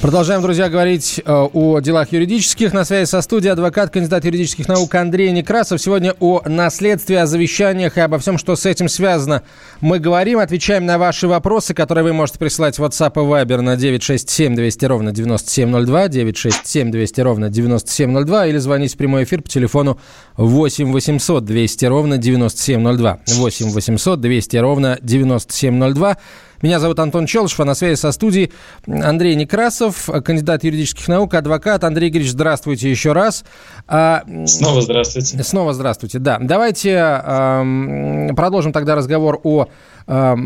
Продолжаем, 0.00 0.40
друзья, 0.40 0.70
говорить 0.70 1.20
э, 1.22 1.30
о 1.30 1.78
делах 1.80 2.10
юридических. 2.10 2.72
На 2.72 2.86
связи 2.86 3.06
со 3.06 3.20
студией 3.20 3.52
адвокат, 3.52 3.90
кандидат 3.90 4.24
юридических 4.24 4.66
наук 4.66 4.94
Андрей 4.94 5.30
Некрасов. 5.30 5.78
Сегодня 5.78 6.14
о 6.20 6.40
наследстве, 6.46 7.20
о 7.20 7.26
завещаниях 7.26 7.98
и 7.98 8.00
обо 8.00 8.18
всем, 8.18 8.38
что 8.38 8.56
с 8.56 8.64
этим 8.64 8.88
связано. 8.88 9.42
Мы 9.82 9.98
говорим, 9.98 10.38
отвечаем 10.38 10.86
на 10.86 10.96
ваши 10.96 11.28
вопросы, 11.28 11.74
которые 11.74 12.02
вы 12.02 12.14
можете 12.14 12.38
присылать 12.38 12.78
в 12.78 12.82
WhatsApp 12.82 13.12
и 13.12 13.18
Viber 13.18 13.60
на 13.60 13.76
967 13.76 14.56
200 14.56 14.84
ровно 14.86 15.12
9702, 15.12 16.08
967 16.08 16.90
200 16.90 17.20
ровно 17.20 17.50
9702 17.50 18.46
или 18.46 18.56
звонить 18.56 18.94
в 18.94 18.96
прямой 18.96 19.24
эфир 19.24 19.42
по 19.42 19.50
телефону 19.50 20.00
8 20.38 20.92
800 20.92 21.44
200 21.44 21.84
ровно 21.84 22.16
9702. 22.16 23.18
8 23.26 23.70
800 23.70 24.18
200 24.18 24.56
ровно 24.56 24.98
9702. 25.02 26.16
Меня 26.62 26.78
зовут 26.78 26.98
Антон 26.98 27.26
Челышев, 27.26 27.60
а 27.60 27.64
на 27.64 27.74
связи 27.74 27.98
со 27.98 28.12
студией 28.12 28.52
Андрей 28.86 29.34
Некрасов, 29.34 30.08
кандидат 30.24 30.64
юридических 30.64 31.08
наук, 31.08 31.34
адвокат. 31.34 31.84
Андрей 31.84 32.10
Игоревич, 32.10 32.32
здравствуйте 32.32 32.90
еще 32.90 33.12
раз. 33.12 33.44
А, 33.88 34.22
снова 34.46 34.82
здравствуйте. 34.82 35.42
Снова 35.42 35.72
здравствуйте, 35.72 36.18
да. 36.18 36.38
Давайте 36.40 36.90
э, 36.90 38.34
продолжим 38.34 38.72
тогда 38.72 38.94
разговор 38.94 39.40
о 39.42 39.68
о 40.06 40.36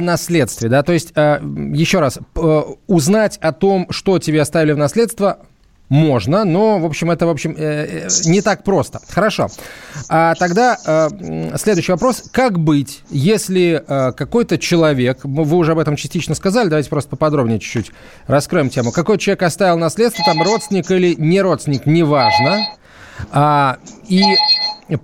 наследстве, 0.00 0.68
да, 0.68 0.84
то 0.84 0.92
есть, 0.92 1.12
э, 1.16 1.40
еще 1.72 1.98
раз, 1.98 2.20
узнать 2.86 3.38
о 3.38 3.50
том, 3.50 3.88
что 3.90 4.20
тебе 4.20 4.40
оставили 4.40 4.70
в 4.70 4.78
наследство, 4.78 5.38
можно, 5.94 6.44
но, 6.44 6.78
в 6.78 6.84
общем, 6.84 7.10
это, 7.10 7.26
в 7.26 7.30
общем, 7.30 7.54
э, 7.56 8.06
э, 8.06 8.08
не 8.26 8.42
так 8.42 8.64
просто. 8.64 9.00
Хорошо. 9.08 9.48
А 10.08 10.34
тогда 10.34 10.76
э, 10.84 11.56
следующий 11.56 11.92
вопрос. 11.92 12.24
Как 12.32 12.58
быть, 12.58 13.02
если 13.10 13.82
какой-то 13.86 14.58
человек, 14.58 15.20
вы 15.22 15.56
уже 15.56 15.72
об 15.72 15.78
этом 15.78 15.96
частично 15.96 16.34
сказали, 16.34 16.68
давайте 16.68 16.90
просто 16.90 17.10
поподробнее 17.10 17.60
чуть-чуть 17.60 17.92
раскроем 18.26 18.70
тему. 18.70 18.90
Какой 18.90 19.18
человек 19.18 19.42
оставил 19.42 19.78
наследство, 19.78 20.24
там 20.24 20.42
родственник 20.42 20.90
или 20.90 21.14
не 21.16 21.40
родственник, 21.40 21.86
неважно. 21.86 22.66
А, 23.30 23.78
и 24.08 24.24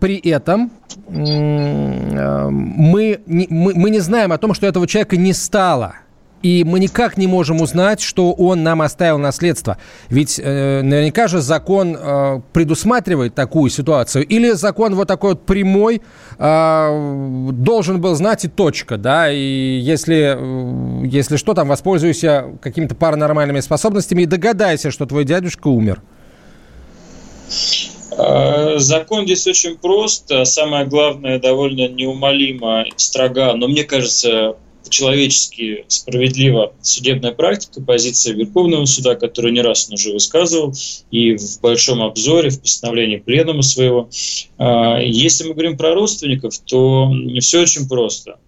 при 0.01 0.17
этом 0.17 0.73
мы, 1.09 3.21
мы, 3.27 3.73
мы 3.75 3.91
не 3.91 4.01
знаем 4.01 4.33
о 4.33 4.39
том, 4.39 4.55
что 4.55 4.67
этого 4.67 4.89
человека 4.89 5.17
не 5.17 5.33
стало– 5.33 5.95
и 6.43 6.65
мы 6.65 6.81
никак 6.81 7.17
не 7.17 7.27
можем 7.27 7.61
узнать, 7.61 8.01
что 8.01 8.33
он 8.33 8.63
нам 8.63 8.83
оставил 8.83 9.19
наследство. 9.19 9.79
Ведь 10.09 10.41
э, 10.43 10.83
наверняка 10.83 11.29
же 11.29 11.41
закон 11.41 11.97
э, 11.99 12.41
предусматривает 12.53 13.35
такую 13.35 13.71
ситуацию. 13.71 14.27
Или 14.27 14.53
закон 14.53 14.95
вот 14.95 15.09
такой 15.09 15.31
вот 15.31 15.47
прямой 15.47 16.03
э, 16.39 17.49
должен 17.53 18.01
был 18.01 18.15
знать 18.15 18.45
и 18.45 18.49
точка, 18.49 18.97
да, 18.97 19.31
и 19.31 19.79
если, 19.81 20.37
э, 20.37 21.07
если 21.07 21.37
что, 21.37 21.55
там 21.55 21.69
воспользуйся 21.69 22.47
какими-то 22.61 22.95
паранормальными 22.95 23.61
способностями 23.61 24.23
и 24.23 24.27
догадайся, 24.27 24.91
что 24.91 25.07
твой 25.07 25.25
дядюшка 25.25 25.69
умер. 25.69 26.03
Э, 28.17 28.79
закон 28.79 29.25
здесь 29.25 29.47
очень 29.47 29.77
прост, 29.77 30.31
а 30.31 30.45
самое 30.45 30.87
главное, 30.87 31.39
довольно 31.39 31.89
неумолимо, 31.89 32.85
строга, 32.97 33.55
но 33.55 33.69
мне 33.69 33.85
кажется, 33.85 34.57
по-человечески 34.91 35.85
справедлива 35.87 36.73
судебная 36.83 37.31
практика, 37.31 37.81
позиция 37.81 38.35
Верховного 38.35 38.87
суда, 38.87 39.15
которую 39.15 39.53
не 39.53 39.63
раз 39.63 39.87
он 39.89 39.95
уже 39.95 40.13
высказывал, 40.13 40.75
и 41.13 41.37
в 41.37 41.61
большом 41.61 42.03
обзоре, 42.03 42.51
в 42.51 42.61
постановлении 42.61 43.19
пленума 43.19 43.63
своего. 43.63 44.11
А, 44.59 44.99
если 44.99 45.47
мы 45.47 45.53
говорим 45.55 45.77
про 45.77 45.95
родственников, 45.95 46.59
то 46.65 47.09
все 47.39 47.63
очень 47.63 47.89
просто. 47.89 48.39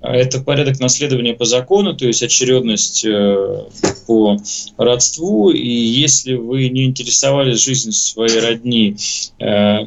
Это 0.00 0.40
порядок 0.40 0.80
наследования 0.80 1.34
по 1.34 1.44
закону, 1.44 1.94
то 1.94 2.06
есть 2.06 2.22
очередность 2.22 3.04
э, 3.04 3.64
по 4.06 4.38
родству, 4.78 5.50
и 5.50 5.68
если 5.68 6.32
вы 6.32 6.70
не 6.70 6.86
интересовались 6.86 7.62
жизнью 7.62 7.92
своей 7.92 8.40
родни, 8.40 8.96
э, 9.38 9.80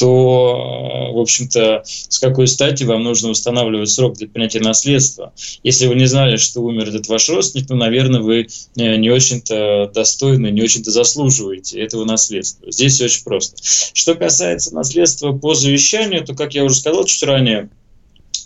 то, 0.00 1.10
в 1.12 1.18
общем-то, 1.18 1.82
с 1.84 2.18
какой 2.18 2.48
стати 2.48 2.84
вам 2.84 3.02
нужно 3.02 3.28
устанавливать 3.28 3.90
срок 3.90 4.16
для 4.16 4.28
принятия 4.28 4.60
наследства? 4.60 5.34
Если 5.62 5.86
вы 5.86 5.94
не 5.94 6.06
знали, 6.06 6.36
что 6.36 6.62
умер 6.62 6.88
этот 6.88 7.06
ваш 7.08 7.28
родственник, 7.28 7.68
то, 7.68 7.74
наверное, 7.74 8.20
вы 8.20 8.46
э, 8.76 8.96
не 8.96 9.10
очень-то 9.10 9.90
достойны, 9.94 10.50
не 10.50 10.62
очень-то 10.62 10.90
заслуживаете 10.90 11.80
этого 11.82 12.06
наследства. 12.06 12.72
Здесь 12.72 12.94
все 12.94 13.04
очень 13.04 13.24
просто. 13.24 13.56
Что 13.92 14.14
касается 14.14 14.74
наследства 14.74 15.32
по 15.32 15.52
завещанию, 15.52 16.24
то, 16.24 16.34
как 16.34 16.54
я 16.54 16.64
уже 16.64 16.76
сказал 16.76 17.04
чуть 17.04 17.22
ранее, 17.22 17.68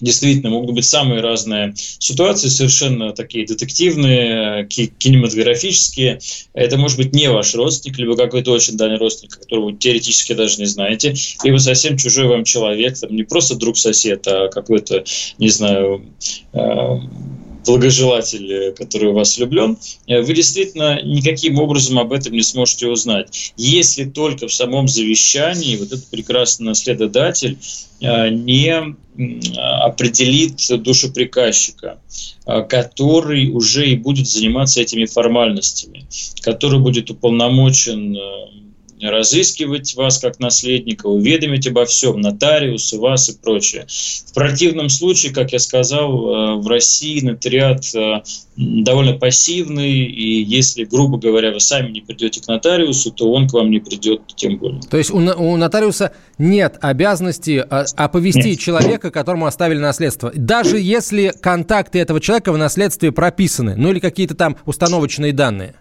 действительно 0.01 0.51
могут 0.51 0.75
быть 0.75 0.85
самые 0.85 1.21
разные 1.21 1.75
ситуации, 1.99 2.49
совершенно 2.49 3.13
такие 3.13 3.47
детективные, 3.47 4.67
кинематографические. 4.67 6.21
Это 6.53 6.77
может 6.79 6.99
быть 6.99 7.15
не 7.15 7.31
ваш 7.31 7.55
родственник, 7.55 7.99
либо 7.99 8.17
какой-то 8.17 8.53
очень 8.53 8.77
дальний 8.77 8.99
родственник, 8.99 9.39
которого 9.39 9.67
вы 9.67 9.73
теоретически 9.75 10.35
даже 10.35 10.59
не 10.59 10.67
знаете, 10.67 11.15
либо 11.43 11.59
совсем 11.59 11.97
чужой 11.97 12.27
вам 12.27 12.45
человек, 12.45 12.99
там 12.99 13.15
не 13.15 13.25
просто 13.25 13.57
друг-сосед, 13.57 14.27
а 14.27 14.49
какой-то, 14.49 15.05
не 15.39 15.49
знаю, 15.49 16.05
э, 16.53 16.99
благожелатель, 17.65 18.73
который 18.75 19.09
у 19.09 19.13
вас 19.13 19.37
влюблен, 19.37 19.77
э, 20.07 20.21
вы 20.21 20.35
действительно 20.35 21.03
никаким 21.03 21.59
образом 21.59 21.99
об 21.99 22.13
этом 22.13 22.33
не 22.33 22.43
сможете 22.43 22.89
узнать. 22.89 23.53
Если 23.57 24.05
только 24.05 24.49
в 24.49 24.55
самом 24.55 24.89
завещании 24.89 25.77
вот 25.77 25.89
этот 25.89 26.07
прекрасный 26.07 26.67
наследодатель 26.67 27.59
э, 28.01 28.29
не 28.31 28.97
определит 29.57 30.83
душеприказчика, 30.83 31.99
э, 32.47 32.63
который 32.63 33.51
уже 33.51 33.89
и 33.89 33.97
будет 33.97 34.27
заниматься 34.27 34.81
этими 34.81 35.05
формальностями, 35.05 36.07
который 36.43 36.81
будет 36.81 37.11
уполномочен 37.11 38.17
разыскивать 39.11 39.95
вас 39.95 40.19
как 40.19 40.39
наследника, 40.41 41.07
уведомить 41.07 41.67
обо 41.67 41.85
всем, 41.85 42.21
нотариусы, 42.21 42.99
вас 42.99 43.29
и 43.29 43.39
прочее. 43.39 43.87
В 43.89 44.35
противном 44.35 44.89
случае, 44.89 45.33
как 45.33 45.53
я 45.53 45.59
сказал, 45.59 46.11
э, 46.11 46.55
в 46.57 46.69
России 46.69 47.21
нотариат 47.21 47.95
э, 47.95 48.23
довольно 48.57 49.15
пассивный, 49.15 50.05
и 50.05 50.43
если, 50.43 50.85
грубо 50.85 51.19
говоря, 51.19 51.53
вы 51.53 51.61
сами 51.61 51.91
не 51.91 52.01
придете 52.01 52.41
к 52.41 52.47
нотариусу, 52.47 53.11
то 53.11 53.31
он 53.33 53.49
к 53.49 53.53
вам 53.53 53.71
не 53.71 53.81
придет 53.81 54.23
тем 54.37 54.59
более. 54.59 54.81
То 54.83 54.97
есть 54.97 55.11
у, 55.11 55.17
у 55.19 55.57
нотариуса 55.57 56.13
нет 56.39 56.79
обязанности 56.81 57.65
а, 57.69 57.85
оповестить 57.97 58.45
нет. 58.45 58.61
человека, 58.61 59.11
которому 59.11 59.47
оставили 59.47 59.79
наследство, 59.79 60.33
даже 60.35 60.79
если 60.79 61.33
контакты 61.41 61.99
этого 61.99 62.21
человека 62.21 62.53
в 62.53 62.59
наследстве 62.59 63.13
прописаны, 63.13 63.75
ну 63.77 63.91
или 63.91 63.99
какие-то 63.99 64.35
там 64.35 64.57
установочные 64.67 65.33
данные? 65.33 65.75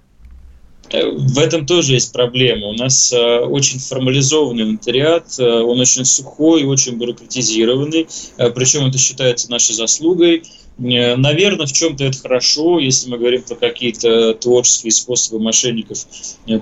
В 0.94 1.40
этом 1.40 1.66
тоже 1.66 1.94
есть 1.94 2.14
проблема. 2.14 2.68
У 2.68 2.74
нас 2.74 3.12
э, 3.12 3.40
очень 3.40 3.80
формализованный 3.80 4.66
нотариат, 4.66 5.40
э, 5.40 5.44
он 5.44 5.80
очень 5.80 6.06
сухой, 6.06 6.66
очень 6.66 6.98
бюрократизированный, 6.98 8.08
э, 8.38 8.50
причем 8.52 8.86
это 8.86 9.00
считается 9.00 9.50
нашей 9.50 9.74
заслугой. 9.74 10.44
Наверное, 10.78 11.68
в 11.68 11.72
чем-то 11.72 12.04
это 12.04 12.18
хорошо, 12.18 12.80
если 12.80 13.08
мы 13.08 13.20
говорим 13.20 13.44
про 13.44 13.54
какие-то 13.54 14.34
творческие 14.34 14.92
способы 14.92 15.40
мошенников 15.40 16.00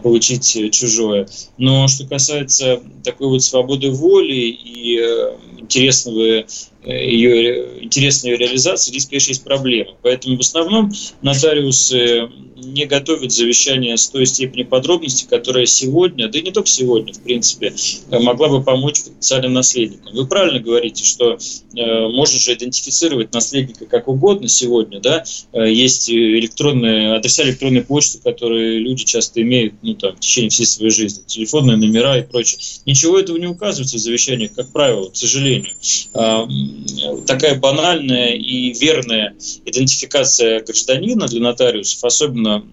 получить 0.04 0.74
чужое. 0.74 1.30
Но 1.58 1.88
что 1.88 2.06
касается 2.06 2.82
такой 3.06 3.30
вот 3.30 3.42
свободы 3.42 3.90
воли 3.90 4.34
и 4.34 5.00
интересного 5.72 6.46
ее, 6.84 7.84
интересной 7.84 8.32
ее 8.32 8.38
реализации, 8.38 8.92
здесь, 8.92 9.06
конечно, 9.06 9.30
есть 9.30 9.44
проблема. 9.44 9.92
Поэтому 10.02 10.38
в 10.38 10.40
основном 10.40 10.92
нотариусы 11.22 12.30
не 12.56 12.86
готовят 12.86 13.32
завещание 13.32 13.98
с 13.98 14.10
той 14.10 14.26
степени 14.26 14.64
подробности, 14.64 15.26
которая 15.30 15.66
сегодня, 15.66 16.28
да 16.28 16.40
и 16.40 16.42
не 16.42 16.52
только 16.52 16.70
сегодня, 16.70 17.14
в 17.14 17.22
принципе, 17.22 17.74
могла 18.10 18.50
бы 18.50 18.64
помочь 18.64 19.04
потенциальным 19.04 19.54
наследникам. 19.54 20.14
Вы 20.14 20.28
правильно 20.28 20.60
говорите, 20.60 21.04
что 21.04 21.34
э, 21.34 22.08
можно 22.08 22.40
же 22.40 22.54
идентифицировать 22.54 23.34
наследника 23.34 23.86
как 23.86 24.08
угодно 24.08 24.48
сегодня, 24.48 25.00
да, 25.00 25.24
э, 25.54 25.72
есть 25.72 26.10
электронные, 26.10 27.16
адреса 27.16 27.44
электронной 27.44 27.84
почты, 27.84 28.20
которые 28.20 28.80
люди 28.80 29.06
часто 29.06 29.42
имеют, 29.42 29.74
ну, 29.82 29.96
там, 29.96 30.16
в 30.16 30.20
течение 30.20 30.50
всей 30.50 30.66
своей 30.66 30.92
жизни, 30.92 31.24
телефонные 31.26 31.78
номера 31.78 32.20
и 32.20 32.24
прочее. 32.24 32.60
Ничего 32.86 33.18
этого 33.20 33.38
не 33.38 33.48
указывается 33.48 33.98
в 33.98 34.00
завещаниях, 34.00 34.54
как 34.54 34.72
правило, 34.72 35.10
к 35.10 35.16
сожалению. 35.16 35.61
Э, 36.14 36.48
такая 37.26 37.60
банальная 37.60 38.34
и 38.34 38.74
верная 38.74 39.36
идентификация 39.66 40.64
гражданина 40.64 41.28
для 41.28 41.42
нотариусов, 41.42 42.04
особенно 42.04 42.66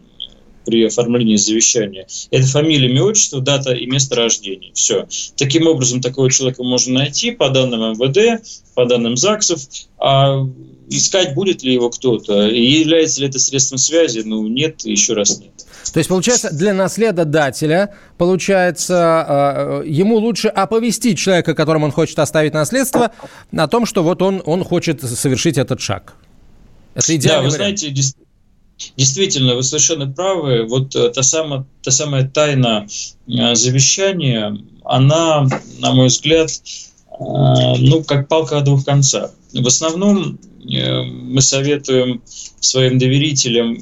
при 0.65 0.85
оформлении 0.85 1.37
завещания. 1.37 2.07
Это 2.31 2.47
фамилия, 2.47 2.91
имя, 2.91 3.05
отчество, 3.05 3.41
дата 3.41 3.73
и 3.73 3.87
место 3.87 4.17
рождения. 4.17 4.71
Все. 4.75 5.09
Таким 5.37 5.67
образом, 5.67 6.03
такого 6.03 6.31
человека 6.31 6.63
можно 6.63 6.95
найти 7.01 7.31
по 7.31 7.49
данным 7.49 7.93
МВД, 7.93 8.47
по 8.75 8.85
данным 8.85 9.17
ЗАГСов, 9.17 9.61
а 9.99 10.47
искать 10.91 11.35
будет 11.35 11.63
ли 11.63 11.73
его 11.73 11.89
кто-то, 11.89 12.49
и 12.49 12.81
является 12.81 13.21
ли 13.21 13.29
это 13.29 13.39
средством 13.39 13.79
связи, 13.79 14.21
ну, 14.21 14.47
нет, 14.47 14.85
еще 14.85 15.15
раз 15.15 15.41
нет. 15.41 15.53
То 15.93 15.99
есть, 15.99 16.09
получается, 16.09 16.51
для 16.53 16.75
наследодателя, 16.75 17.95
получается, 18.17 19.83
э, 19.83 19.83
ему 19.87 20.17
лучше 20.17 20.49
оповестить 20.49 21.19
человека, 21.19 21.55
которому 21.55 21.87
он 21.87 21.93
хочет 21.93 22.19
оставить 22.19 22.55
наследство, 22.55 23.13
о 23.57 23.69
том, 23.69 23.87
что 23.87 24.03
вот 24.03 24.23
он, 24.23 24.43
он 24.45 24.65
хочет 24.65 25.03
совершить 25.03 25.59
этот 25.59 25.81
шаг. 25.81 26.15
Это 26.95 27.17
идеально. 27.17 27.43
Да, 27.43 27.49
вы 27.49 27.55
вариант. 27.55 27.79
знаете, 27.79 28.05
действительно, 28.97 29.55
вы 29.55 29.63
совершенно 29.63 30.11
правы. 30.11 30.67
Вот 30.69 30.95
э, 30.95 31.11
та 31.11 31.23
самая, 31.23 31.65
та 31.83 31.91
самая 31.91 32.29
тайна 32.29 32.87
э, 33.27 33.55
завещания, 33.55 34.59
она, 34.85 35.47
на 35.79 35.93
мой 35.93 36.09
взгляд, 36.09 36.51
ну, 37.21 38.05
как 38.05 38.29
палка 38.29 38.59
о 38.59 38.61
двух 38.61 38.85
концах. 38.85 39.33
В 39.53 39.67
основном 39.67 40.39
мы 40.63 41.41
советуем 41.41 42.23
своим 42.61 42.99
доверителям 42.99 43.79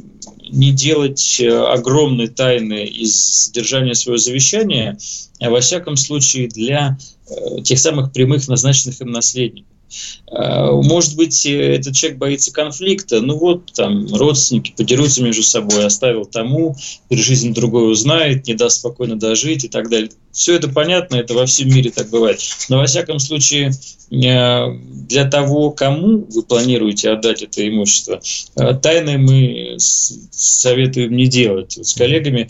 не 0.56 0.72
делать 0.72 1.38
э, 1.38 1.48
огромной 1.48 2.28
тайны 2.28 2.84
из 2.86 3.14
содержания 3.14 3.94
своего 3.94 4.16
завещания, 4.16 4.98
а 5.38 5.50
во 5.50 5.60
всяком 5.60 5.96
случае 5.96 6.48
для 6.48 6.98
э, 7.28 7.60
тех 7.62 7.78
самых 7.78 8.12
прямых 8.12 8.48
назначенных 8.48 9.00
им 9.02 9.10
наследников. 9.10 9.75
Э, 10.30 10.70
может 10.70 11.16
быть, 11.16 11.46
этот 11.46 11.94
человек 11.94 12.18
боится 12.18 12.52
конфликта, 12.52 13.20
ну 13.20 13.36
вот 13.36 13.72
там 13.72 14.06
родственники 14.14 14.74
подерутся 14.76 15.22
между 15.22 15.42
собой, 15.42 15.84
оставил 15.84 16.24
тому, 16.24 16.76
при 17.08 17.16
жизни 17.16 17.52
другой 17.52 17.90
узнает, 17.92 18.46
не 18.46 18.54
даст 18.54 18.78
спокойно 18.78 19.16
дожить 19.16 19.64
и 19.64 19.68
так 19.68 19.88
далее. 19.88 20.10
Все 20.32 20.54
это 20.54 20.68
понятно, 20.68 21.16
это 21.16 21.34
во 21.34 21.46
всем 21.46 21.68
мире 21.68 21.90
так 21.90 22.10
бывает. 22.10 22.40
Но 22.68 22.78
во 22.78 22.86
всяком 22.86 23.18
случае, 23.18 23.70
э, 24.10 24.72
для 25.08 25.24
того, 25.24 25.70
кому 25.70 26.26
вы 26.28 26.42
планируете 26.42 27.10
отдать 27.10 27.42
это 27.42 27.66
имущество, 27.66 28.20
э, 28.56 28.74
тайны 28.74 29.18
мы 29.18 29.76
советуем 29.78 31.16
не 31.16 31.26
делать. 31.26 31.78
С 31.80 31.94
коллегами 31.94 32.48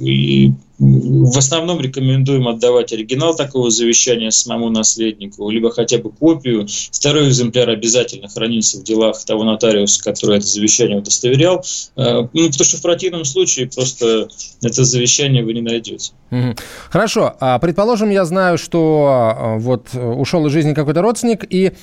и 0.00 0.52
в 0.78 1.38
основном 1.38 1.80
рекомендуем 1.80 2.48
отдавать 2.48 2.92
оригинал 2.92 3.36
такого 3.36 3.70
завещания 3.70 4.30
самому 4.30 4.70
наследнику, 4.70 5.48
либо 5.48 5.70
хотя 5.70 5.98
бы 5.98 6.10
копию. 6.10 6.66
Второй 6.90 7.28
экземпляр 7.28 7.70
обязательно 7.70 8.28
хранится 8.28 8.80
в 8.80 8.82
делах 8.82 9.24
того 9.24 9.44
нотариуса, 9.44 10.02
который 10.02 10.38
это 10.38 10.46
завещание 10.46 10.98
удостоверял. 10.98 11.64
Э, 11.96 12.26
ну, 12.32 12.46
потому 12.50 12.64
что 12.64 12.76
в 12.78 12.82
противном 12.82 13.24
случае 13.24 13.68
просто 13.68 14.28
это 14.62 14.84
завещание 14.84 15.44
вы 15.44 15.54
не 15.54 15.62
найдете. 15.62 16.12
Хорошо. 16.90 17.36
А 17.38 17.58
предположим, 17.60 18.10
я 18.10 18.24
знаю, 18.24 18.58
что 18.58 19.36
э, 19.36 19.58
вот 19.58 19.88
э, 19.92 20.04
ушел 20.04 20.44
из 20.46 20.52
жизни 20.52 20.74
какой-то 20.74 21.02
родственник, 21.02 21.44
и 21.48 21.68
а, 21.68 21.74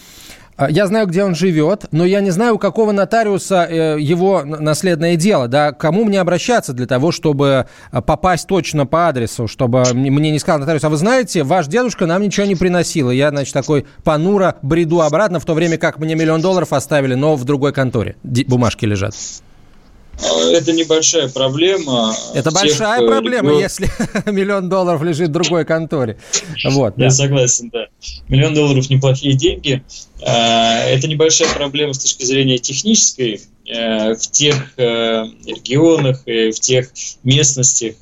я 0.69 0.87
знаю, 0.87 1.07
где 1.07 1.23
он 1.23 1.35
живет, 1.35 1.85
но 1.91 2.05
я 2.05 2.21
не 2.21 2.31
знаю, 2.31 2.55
у 2.55 2.57
какого 2.57 2.91
нотариуса 2.91 3.67
э, 3.69 3.97
его 3.99 4.43
наследное 4.43 5.15
дело, 5.15 5.47
да, 5.47 5.71
кому 5.71 6.03
мне 6.03 6.19
обращаться 6.19 6.73
для 6.73 6.87
того, 6.87 7.11
чтобы 7.11 7.67
а, 7.91 8.01
попасть 8.01 8.47
точно 8.47 8.85
по 8.85 9.07
адресу, 9.07 9.47
чтобы 9.47 9.83
мне 9.93 10.31
не 10.31 10.39
сказал 10.39 10.59
нотариус, 10.59 10.83
а 10.83 10.89
вы 10.89 10.97
знаете, 10.97 11.43
ваш 11.43 11.67
дедушка 11.67 12.05
нам 12.05 12.21
ничего 12.21 12.45
не 12.45 12.55
приносил, 12.55 13.11
и 13.11 13.15
я, 13.15 13.29
значит, 13.29 13.53
такой 13.53 13.85
понуро 14.03 14.55
бреду 14.61 15.01
обратно, 15.01 15.39
в 15.39 15.45
то 15.45 15.53
время 15.53 15.77
как 15.77 15.99
мне 15.99 16.15
миллион 16.15 16.41
долларов 16.41 16.73
оставили, 16.73 17.15
но 17.15 17.35
в 17.35 17.43
другой 17.43 17.73
конторе 17.73 18.15
бумажки 18.23 18.85
лежат. 18.85 19.15
Это 20.21 20.73
небольшая 20.73 21.29
проблема. 21.29 22.13
Это 22.33 22.51
тех, 22.51 22.61
большая 22.61 23.05
проблема, 23.05 23.49
регион... 23.49 23.61
если 23.61 23.89
миллион 24.31 24.69
долларов 24.69 25.01
лежит 25.03 25.29
в 25.29 25.31
другой 25.31 25.65
конторе. 25.65 26.17
Вот, 26.65 26.97
Я 26.97 27.05
да. 27.05 27.09
согласен, 27.09 27.69
да. 27.71 27.87
Миллион 28.27 28.53
долларов 28.53 28.89
неплохие 28.89 29.33
деньги. 29.33 29.83
А, 30.23 30.83
это 30.85 31.07
небольшая 31.07 31.51
проблема 31.53 31.93
с 31.93 31.99
точки 31.99 32.23
зрения 32.23 32.57
технической. 32.57 33.41
Э, 33.71 34.15
в 34.15 34.31
тех 34.31 34.73
э, 34.77 35.23
регионах, 35.45 36.23
в 36.25 36.59
тех 36.59 36.89
местностях, 37.23 37.95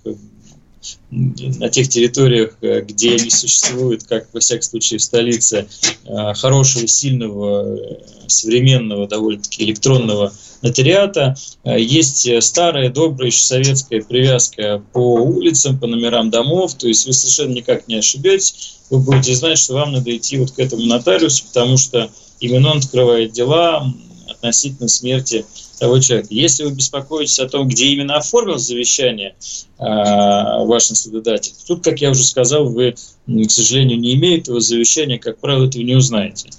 на 1.12 1.69
тех 1.69 1.89
территориях, 1.89 2.58
э, 2.62 2.82
где 2.82 3.12
не 3.12 3.30
существует, 3.30 4.04
как 4.04 4.28
во 4.34 4.39
всяком 4.39 4.63
случае 4.63 4.99
в 4.99 5.04
столице, 5.04 5.67
э, 6.06 6.34
хорошего, 6.36 6.88
сильного, 6.88 7.78
э, 7.78 7.97
современного, 8.28 9.08
довольно-таки 9.08 9.63
электронного 9.63 10.32
нотариата. 10.62 11.36
Есть 11.65 12.30
старая, 12.43 12.89
добрая 12.89 13.32
еще 13.32 13.39
советская 13.39 14.02
привязка 14.02 14.84
по 14.93 15.15
улицам, 15.15 15.80
по 15.80 15.88
номерам 15.88 16.30
домов, 16.30 16.75
то 16.75 16.88
есть 16.88 17.08
вы 17.08 17.13
совершенно 17.13 17.54
никак 17.54 17.88
не 17.88 17.95
ошибетесь, 17.95 18.78
вы 18.89 18.99
будете 18.99 19.34
знать, 19.34 19.58
что 19.58 19.75
вам 19.75 19.93
надо 19.93 20.15
идти 20.15 20.38
вот 20.38 20.52
к 20.52 20.60
этому 20.60 20.84
нотариусу, 20.84 21.45
потому 21.45 21.78
что 21.78 22.12
именно 22.39 22.71
он 22.71 22.80
открывает 22.80 23.32
дела 23.32 23.91
относительно 24.28 24.89
смерти 24.89 25.45
того 25.80 26.00
человека. 26.00 26.30
Если 26.32 26.63
вы 26.63 26.72
беспокоитесь 26.72 27.39
о 27.39 27.48
том, 27.48 27.68
где 27.68 27.88
именно 27.88 28.18
оформил 28.18 28.58
завещание 28.58 29.36
э, 29.78 29.84
ваш 29.84 30.89
наследодатель, 30.89 31.54
тут, 31.68 31.84
как 31.84 32.02
я 32.02 32.12
уже 32.12 32.24
сказал, 32.24 32.65
вы, 32.65 32.96
к 33.28 33.50
сожалению, 33.50 34.00
не 34.00 34.15
имеете 34.15 34.42
этого 34.42 34.60
завещания, 34.60 35.18
как 35.18 35.39
правило, 35.39 35.65
этого 35.65 35.82
не 35.82 35.96
узнаете. 35.96 36.50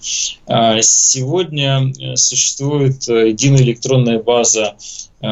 А 0.46 0.80
сегодня 0.82 1.92
э, 1.98 2.16
существует 2.16 3.08
э, 3.08 3.28
единая 3.28 3.62
электронная 3.62 4.22
база 4.22 4.76
э, 5.20 5.26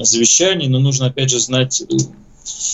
завещаний, 0.00 0.68
но 0.68 0.80
нужно, 0.80 1.06
опять 1.06 1.30
же, 1.30 1.38
знать 1.38 1.82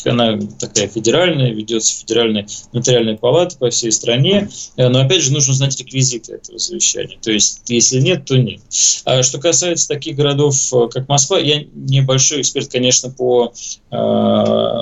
она 0.05 0.39
такая 0.59 0.89
федеральная, 0.89 1.53
ведется 1.53 1.99
федеральная 1.99 2.47
нотариальная 2.73 3.17
палата 3.17 3.57
по 3.59 3.71
всей 3.71 3.93
стране, 3.93 4.49
э, 4.77 4.89
но 4.89 5.01
опять 5.01 5.23
же 5.23 5.33
нужно 5.33 5.55
знать 5.55 5.79
реквизиты 5.79 6.35
этого 6.35 6.59
завещания. 6.59 7.19
То 7.21 7.33
есть, 7.33 7.63
если 7.69 8.01
нет, 8.01 8.25
то 8.25 8.37
нет. 8.37 8.61
А 9.05 9.23
что 9.23 9.39
касается 9.39 9.89
таких 9.89 10.17
городов, 10.17 10.57
э, 10.73 10.89
как 10.91 11.09
Москва, 11.09 11.39
я 11.39 11.65
небольшой 11.75 12.41
эксперт, 12.43 12.71
конечно, 12.71 13.11
по 13.11 13.53
э, 13.91 13.97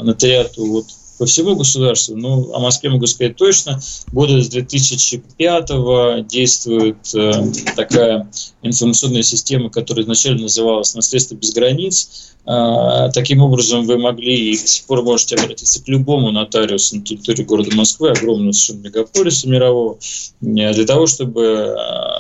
нотариату 0.03 0.65
вот, 0.67 0.87
по 1.19 1.27
всему 1.27 1.55
государству, 1.55 2.17
но 2.17 2.53
о 2.53 2.59
Москве 2.59 2.91
могу 2.91 3.07
сказать 3.07 3.37
точно. 3.37 3.81
Года 4.11 4.43
с 4.43 4.49
2005 4.49 6.27
действует 6.27 6.97
э, 7.15 7.33
такая 7.77 8.29
информационная 8.63 9.23
система, 9.23 9.71
которая 9.71 10.05
изначально 10.05 10.43
называлась 10.43 10.95
«Наследство 10.95 11.37
без 11.37 11.53
границ». 11.53 12.33
Э, 12.45 13.11
таким 13.15 13.41
образом, 13.41 13.87
вы 13.87 13.99
могли 13.99 14.51
и 14.51 14.59
до 14.59 14.67
сих 14.67 14.85
пор 14.87 15.03
можете 15.03 15.37
обратиться 15.37 15.83
к 15.83 15.87
любому 15.89 16.33
нотариусу 16.33 16.97
на 16.97 17.03
территории 17.03 17.45
города 17.45 17.75
Москвы, 17.75 18.11
огромного 18.11 18.53
совершенно 18.53 18.87
мегаполиса 18.87 19.49
мирового, 19.49 19.99
э, 20.41 20.75
для 20.75 20.85
того, 20.85 21.07
чтобы 21.07 21.43
э, 21.43 21.75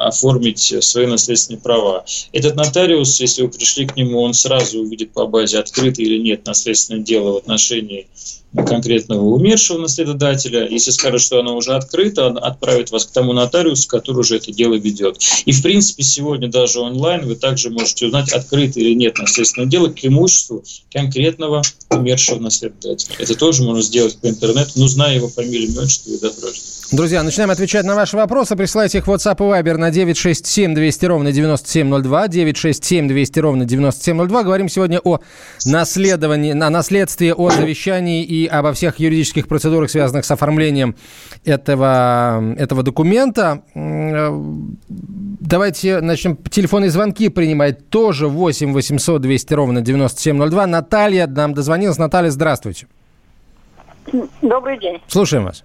оформить 0.06 0.74
свои 0.80 1.06
наследственные 1.06 1.60
права. 1.60 2.04
Этот 2.32 2.54
нотариус, 2.54 3.20
если 3.20 3.42
вы 3.42 3.48
пришли 3.48 3.86
к 3.86 3.96
нему, 3.96 4.20
он 4.20 4.32
сразу 4.32 4.80
увидит 4.80 5.12
по 5.12 5.26
базе, 5.26 5.58
открыто 5.58 6.02
или 6.02 6.18
нет 6.18 6.46
наследственное 6.46 7.02
дело 7.02 7.32
в 7.32 7.36
отношении 7.38 8.06
конкретного 8.54 9.22
умершего 9.22 9.78
наследодателя. 9.78 10.68
Если 10.68 10.90
скажет, 10.90 11.22
что 11.22 11.40
оно 11.40 11.56
уже 11.56 11.74
открыто, 11.74 12.26
он 12.26 12.38
отправит 12.38 12.90
вас 12.90 13.06
к 13.06 13.12
тому 13.12 13.32
нотариусу, 13.32 13.88
который 13.88 14.18
уже 14.18 14.36
это 14.36 14.52
дело 14.52 14.74
ведет. 14.74 15.18
И, 15.46 15.52
в 15.52 15.62
принципе, 15.62 16.02
сегодня 16.02 16.48
даже 16.48 16.80
онлайн 16.80 17.26
вы 17.26 17.36
также 17.36 17.70
можете 17.70 18.06
узнать, 18.06 18.30
открыто 18.32 18.78
или 18.78 18.94
нет 18.94 19.18
наследственное 19.18 19.68
дело 19.68 19.88
к 19.88 19.94
имуществу 20.12 20.62
конкретного 20.90 21.62
умершего 21.90 22.38
наследодателя. 22.38 23.16
Это 23.18 23.34
тоже 23.34 23.62
можно 23.62 23.82
сделать 23.82 24.16
по 24.18 24.28
интернету, 24.28 24.72
но 24.76 24.86
зная 24.86 25.16
его 25.16 25.28
фамилию, 25.28 25.70
имя, 25.70 25.82
отчество 25.82 26.10
и 26.10 26.18
дату 26.18 26.42
рождения. 26.42 26.81
Друзья, 26.92 27.22
начинаем 27.22 27.50
отвечать 27.50 27.86
на 27.86 27.94
ваши 27.94 28.18
вопросы. 28.18 28.54
Присылайте 28.54 28.98
их 28.98 29.06
в 29.06 29.10
WhatsApp 29.10 29.36
и 29.36 29.62
Viber 29.62 29.78
на 29.78 29.90
967 29.90 30.74
200 30.74 31.06
ровно 31.06 31.32
9702. 31.32 32.28
967 32.28 33.08
200 33.08 33.38
ровно 33.38 33.64
9702. 33.64 34.42
Говорим 34.42 34.68
сегодня 34.68 35.00
о 35.02 35.20
наследовании, 35.64 36.52
о 36.52 36.68
наследстве, 36.68 37.32
о 37.32 37.48
завещании 37.48 38.22
и 38.22 38.46
обо 38.46 38.74
всех 38.74 39.00
юридических 39.00 39.48
процедурах, 39.48 39.90
связанных 39.90 40.26
с 40.26 40.30
оформлением 40.30 40.94
этого, 41.46 42.54
этого 42.58 42.82
документа. 42.82 43.62
Давайте 43.74 46.02
начнем 46.02 46.36
телефонные 46.36 46.90
звонки 46.90 47.30
принимать. 47.30 47.88
Тоже 47.88 48.28
8 48.28 48.74
800 48.74 49.22
200 49.22 49.54
ровно 49.54 49.80
9702. 49.80 50.66
Наталья 50.66 51.26
нам 51.26 51.54
дозвонилась. 51.54 51.96
Наталья, 51.96 52.30
здравствуйте. 52.30 52.86
Добрый 54.42 54.78
день. 54.78 55.00
Слушаем 55.06 55.44
вас. 55.44 55.64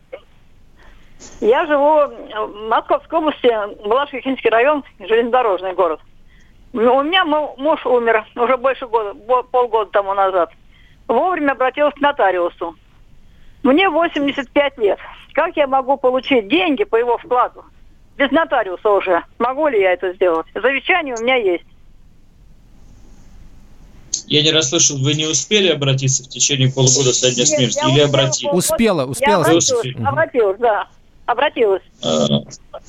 Я 1.42 1.66
живу 1.66 2.08
в 2.48 2.68
Московской 2.70 3.20
области, 3.20 3.50
Балашихинский 3.88 4.50
район, 4.50 4.84
железнодорожный 5.00 5.74
город. 5.74 6.00
У 6.74 6.80
меня 6.80 7.26
муж 7.26 7.86
умер 7.86 8.26
уже 8.36 8.58
больше 8.58 8.88
года, 8.88 9.14
полгода 9.52 9.90
тому 9.92 10.14
назад. 10.14 10.52
Вовремя 11.08 11.54
обратилась 11.54 11.94
к 11.94 12.02
нотариусу. 12.02 12.76
Мне 13.64 13.90
85 13.90 14.78
лет. 14.78 15.00
Как 15.34 15.56
я 15.58 15.68
могу 15.68 15.98
получить 15.98 16.48
деньги 16.48 16.84
по 16.84 16.96
его 16.98 17.18
вкладу? 17.18 17.64
Без 18.18 18.32
нотариуса 18.32 18.90
уже. 18.90 19.24
Могу 19.40 19.68
ли 19.68 19.80
я 19.80 19.94
это 19.94 20.14
сделать? 20.14 20.48
Завещание 20.54 21.16
у 21.18 21.22
меня 21.22 21.36
есть. 21.36 21.66
Я 24.28 24.44
не 24.44 24.52
расслышал, 24.52 24.98
вы 24.98 25.14
не 25.14 25.26
успели 25.26 25.70
обратиться 25.70 26.24
в 26.24 26.28
течение 26.28 26.70
полугода 26.72 27.14
со 27.14 27.34
дня 27.34 27.46
смерти 27.46 27.80
Нет, 27.86 27.96
или 27.96 28.00
обратились? 28.02 28.54
Успела, 28.54 29.06
успела. 29.06 29.44
Я 29.44 29.52
обратилась, 29.52 29.96
обратилась, 30.06 30.58
да 30.60 30.88
обратилась. 31.28 31.84
А, 32.02 32.26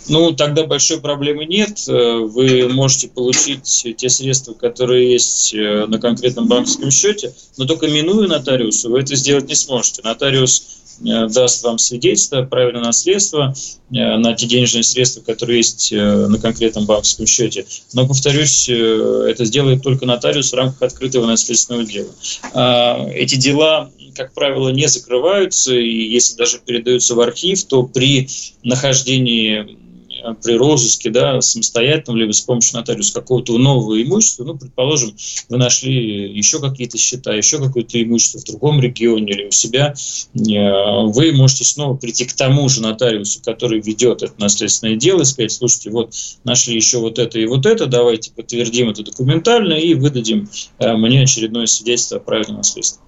ну, 0.08 0.32
тогда 0.32 0.64
большой 0.64 1.00
проблемы 1.00 1.44
нет. 1.44 1.86
Э, 1.88 2.18
вы 2.18 2.68
можете 2.68 3.08
получить 3.08 3.86
те 3.96 4.08
средства, 4.08 4.54
которые 4.54 5.12
есть 5.12 5.52
э, 5.52 5.86
на 5.86 5.98
конкретном 5.98 6.46
банковском 6.46 6.90
счете, 6.90 7.34
но 7.58 7.66
только 7.66 7.88
минуя 7.88 8.28
нотариуса 8.28 8.88
вы 8.88 9.00
это 9.00 9.16
сделать 9.16 9.48
не 9.48 9.54
сможете. 9.54 10.02
Нотариус 10.02 10.78
э, 11.04 11.26
даст 11.28 11.64
вам 11.64 11.78
свидетельство, 11.78 12.42
правильное 12.42 12.82
наследство 12.82 13.54
на 13.90 14.34
те 14.34 14.46
денежные 14.46 14.82
средства, 14.82 15.22
которые 15.22 15.58
есть 15.58 15.92
на 15.92 16.38
конкретном 16.38 16.84
банковском 16.84 17.26
счете. 17.26 17.66
Но, 17.94 18.06
повторюсь, 18.06 18.68
это 18.68 19.46
сделает 19.46 19.82
только 19.82 20.04
нотариус 20.04 20.52
в 20.52 20.54
рамках 20.54 20.82
открытого 20.82 21.26
наследственного 21.26 21.86
дела. 21.86 22.10
А, 22.52 23.08
эти 23.08 23.36
дела 23.36 23.90
как 24.18 24.34
правило, 24.34 24.70
не 24.70 24.88
закрываются, 24.88 25.72
и 25.72 26.10
если 26.10 26.36
даже 26.36 26.58
передаются 26.58 27.14
в 27.14 27.20
архив, 27.20 27.62
то 27.64 27.84
при 27.84 28.28
нахождении 28.64 29.78
э, 30.24 30.34
при 30.42 30.54
розыске, 30.54 31.10
да, 31.10 31.40
самостоятельно, 31.40 32.16
либо 32.16 32.32
с 32.32 32.40
помощью 32.40 32.78
нотариуса 32.78 33.14
какого-то 33.14 33.56
нового 33.58 34.02
имущества, 34.02 34.42
ну, 34.42 34.58
предположим, 34.58 35.14
вы 35.48 35.56
нашли 35.56 36.36
еще 36.36 36.58
какие-то 36.58 36.98
счета, 36.98 37.32
еще 37.32 37.58
какое-то 37.58 38.02
имущество 38.02 38.40
в 38.40 38.44
другом 38.44 38.80
регионе 38.80 39.32
или 39.32 39.46
у 39.46 39.50
себя, 39.52 39.94
э, 39.94 40.40
вы 40.40 41.30
можете 41.30 41.64
снова 41.64 41.96
прийти 41.96 42.24
к 42.24 42.32
тому 42.32 42.68
же 42.68 42.82
нотариусу, 42.82 43.40
который 43.40 43.80
ведет 43.80 44.24
это 44.24 44.34
наследственное 44.38 44.96
дело, 44.96 45.22
и 45.22 45.26
сказать, 45.26 45.52
слушайте, 45.52 45.90
вот 45.90 46.12
нашли 46.42 46.74
еще 46.74 46.98
вот 46.98 47.20
это 47.20 47.38
и 47.38 47.46
вот 47.46 47.66
это, 47.66 47.86
давайте 47.86 48.32
подтвердим 48.32 48.90
это 48.90 49.04
документально 49.04 49.74
и 49.74 49.94
выдадим 49.94 50.48
э, 50.80 50.96
мне 50.96 51.22
очередное 51.22 51.66
свидетельство 51.66 52.16
о 52.16 52.20
праве 52.20 52.52
наследства. 52.52 53.04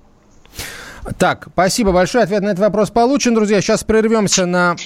Так, 1.18 1.48
спасибо 1.52 1.92
большое. 1.92 2.24
Ответ 2.24 2.42
на 2.42 2.48
этот 2.48 2.60
вопрос 2.60 2.90
получен, 2.90 3.34
друзья. 3.34 3.60
Сейчас 3.60 3.84
прервемся 3.84 4.46
на... 4.46 4.76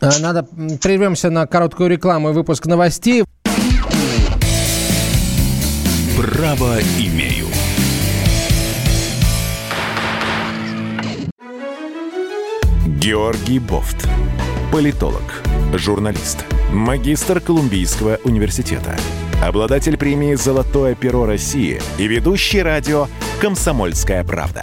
Э, 0.00 0.10
надо 0.20 0.44
прервемся 0.82 1.30
на 1.30 1.46
короткую 1.46 1.90
рекламу 1.90 2.30
и 2.30 2.32
выпуск 2.32 2.66
новостей. 2.66 3.24
Право 6.16 6.78
имею. 6.98 7.46
Георгий 12.86 13.58
Бофт. 13.58 14.08
Политолог, 14.72 15.42
журналист, 15.74 16.44
магистр 16.72 17.38
Колумбийского 17.38 18.18
университета, 18.24 18.96
обладатель 19.42 19.96
премии 19.96 20.34
«Золотое 20.34 20.94
перо 20.94 21.26
России» 21.26 21.80
и 21.98 22.08
ведущий 22.08 22.62
радио 22.62 23.06
«Комсомольская 23.40 24.24
правда» 24.24 24.62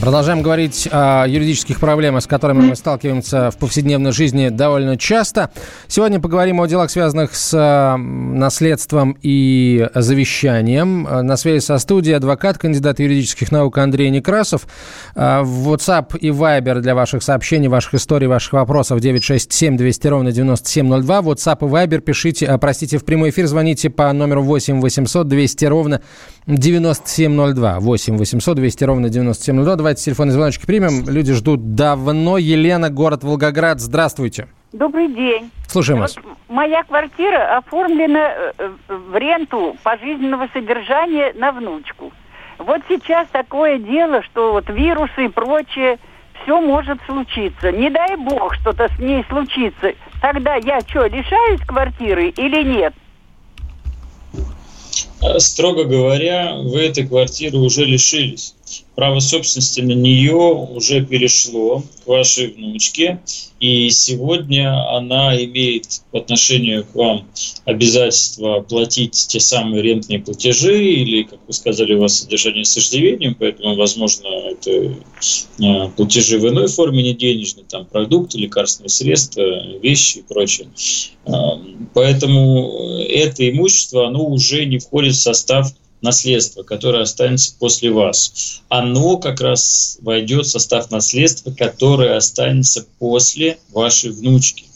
Продолжаем 0.00 0.42
говорить 0.42 0.88
о 0.90 1.24
юридических 1.24 1.80
проблемах, 1.80 2.22
с 2.22 2.26
которыми 2.26 2.60
мы 2.60 2.76
сталкиваемся 2.76 3.50
в 3.50 3.56
повседневной 3.56 4.12
жизни 4.12 4.48
довольно 4.48 4.98
часто. 4.98 5.50
Сегодня 5.88 6.20
поговорим 6.20 6.60
о 6.60 6.66
делах, 6.66 6.90
связанных 6.90 7.34
с 7.34 7.96
наследством 7.96 9.16
и 9.22 9.88
завещанием. 9.94 11.04
На 11.04 11.36
связи 11.36 11.60
со 11.64 11.78
студией 11.78 12.16
адвокат, 12.16 12.58
кандидат 12.58 12.98
юридических 12.98 13.50
наук 13.50 13.78
Андрей 13.78 14.10
Некрасов. 14.10 14.66
В 15.14 15.72
WhatsApp 15.72 16.18
и 16.18 16.28
Viber 16.28 16.80
для 16.80 16.94
ваших 16.94 17.22
сообщений, 17.22 17.68
ваших 17.68 17.94
историй, 17.94 18.26
ваших 18.26 18.52
вопросов 18.52 19.00
967 19.00 19.76
200 19.76 20.06
ровно 20.08 20.32
9702. 20.32 21.18
WhatsApp 21.20 21.58
и 21.60 21.70
Viber 21.70 22.00
пишите, 22.00 22.58
простите, 22.58 22.98
в 22.98 23.04
прямой 23.04 23.30
эфир 23.30 23.46
звоните 23.46 23.88
по 23.90 24.12
номеру 24.12 24.42
8 24.42 24.80
800 24.80 25.28
200 25.28 25.64
ровно 25.64 26.02
9702. 26.46 27.80
8 27.80 28.16
800 28.16 28.56
200 28.56 28.84
ровно 28.84 29.08
9702. 29.08 29.76
Давайте 29.76 30.02
телефонный 30.02 30.32
звоночек 30.32 30.66
примем. 30.66 31.08
Люди 31.08 31.32
ждут 31.32 31.74
давно. 31.74 32.38
Елена, 32.38 32.90
город 32.90 33.24
Волгоград. 33.24 33.80
Здравствуйте. 33.80 34.48
Добрый 34.72 35.08
день. 35.08 35.50
Слушаем 35.68 36.00
вот 36.00 36.14
вас. 36.14 36.24
Моя 36.48 36.82
квартира 36.82 37.56
оформлена 37.58 38.52
э, 38.58 38.70
в 38.88 39.16
ренту 39.16 39.76
пожизненного 39.82 40.48
содержания 40.52 41.32
на 41.34 41.52
внучку. 41.52 42.12
Вот 42.58 42.82
сейчас 42.88 43.26
такое 43.28 43.78
дело, 43.78 44.22
что 44.22 44.52
вот 44.52 44.68
вирусы 44.68 45.26
и 45.26 45.28
прочее, 45.28 45.98
все 46.42 46.60
может 46.60 46.98
случиться. 47.06 47.72
Не 47.72 47.90
дай 47.90 48.16
бог 48.16 48.54
что-то 48.54 48.88
с 48.94 48.98
ней 48.98 49.24
случится. 49.28 49.92
Тогда 50.20 50.56
я 50.56 50.80
что, 50.80 51.06
лишаюсь 51.06 51.60
квартиры 51.66 52.28
или 52.28 52.62
нет? 52.62 52.94
Строго 55.38 55.84
говоря, 55.84 56.56
вы 56.56 56.80
этой 56.82 57.06
квартиры 57.06 57.58
уже 57.58 57.84
лишились. 57.84 58.54
Право 58.94 59.20
собственности 59.20 59.80
на 59.80 59.92
нее 59.92 60.34
уже 60.34 61.04
перешло 61.04 61.82
к 62.04 62.06
вашей 62.06 62.48
внучке, 62.48 63.20
и 63.58 63.90
сегодня 63.90 64.96
она 64.96 65.36
имеет 65.42 66.02
по 66.10 66.18
отношению 66.18 66.84
к 66.84 66.94
вам 66.94 67.26
обязательство 67.64 68.60
платить 68.60 69.26
те 69.28 69.40
самые 69.40 69.82
рентные 69.82 70.20
платежи, 70.20 70.84
или, 70.84 71.22
как 71.22 71.40
вы 71.46 71.52
сказали, 71.52 71.94
у 71.94 72.00
вас 72.00 72.20
содержание 72.20 72.64
с 72.64 72.76
иждивением, 72.76 73.34
поэтому, 73.34 73.74
возможно, 73.74 74.26
это 74.26 74.70
э, 74.70 75.88
платежи 75.96 76.38
в 76.38 76.48
иной 76.48 76.68
форме, 76.68 77.02
не 77.02 77.14
денежные, 77.14 77.64
там, 77.64 77.86
продукты, 77.86 78.38
лекарственные 78.38 78.90
средства, 78.90 79.78
вещи 79.78 80.18
и 80.18 80.22
прочее. 80.22 80.68
Поэтому 81.94 82.98
это 83.08 83.48
имущество, 83.48 84.08
оно 84.08 84.26
уже 84.26 84.66
не 84.66 84.78
входит 84.78 85.14
в 85.14 85.20
состав 85.20 85.72
наследство, 86.04 86.62
которое 86.62 87.02
останется 87.02 87.54
после 87.58 87.90
вас, 87.90 88.62
оно 88.68 89.16
как 89.16 89.40
раз 89.40 89.98
войдет 90.02 90.46
в 90.46 90.50
состав 90.50 90.90
наследства, 90.90 91.50
которое 91.50 92.16
останется 92.16 92.86
после 92.98 93.58
вашей 93.72 94.10
внучки. 94.10 94.66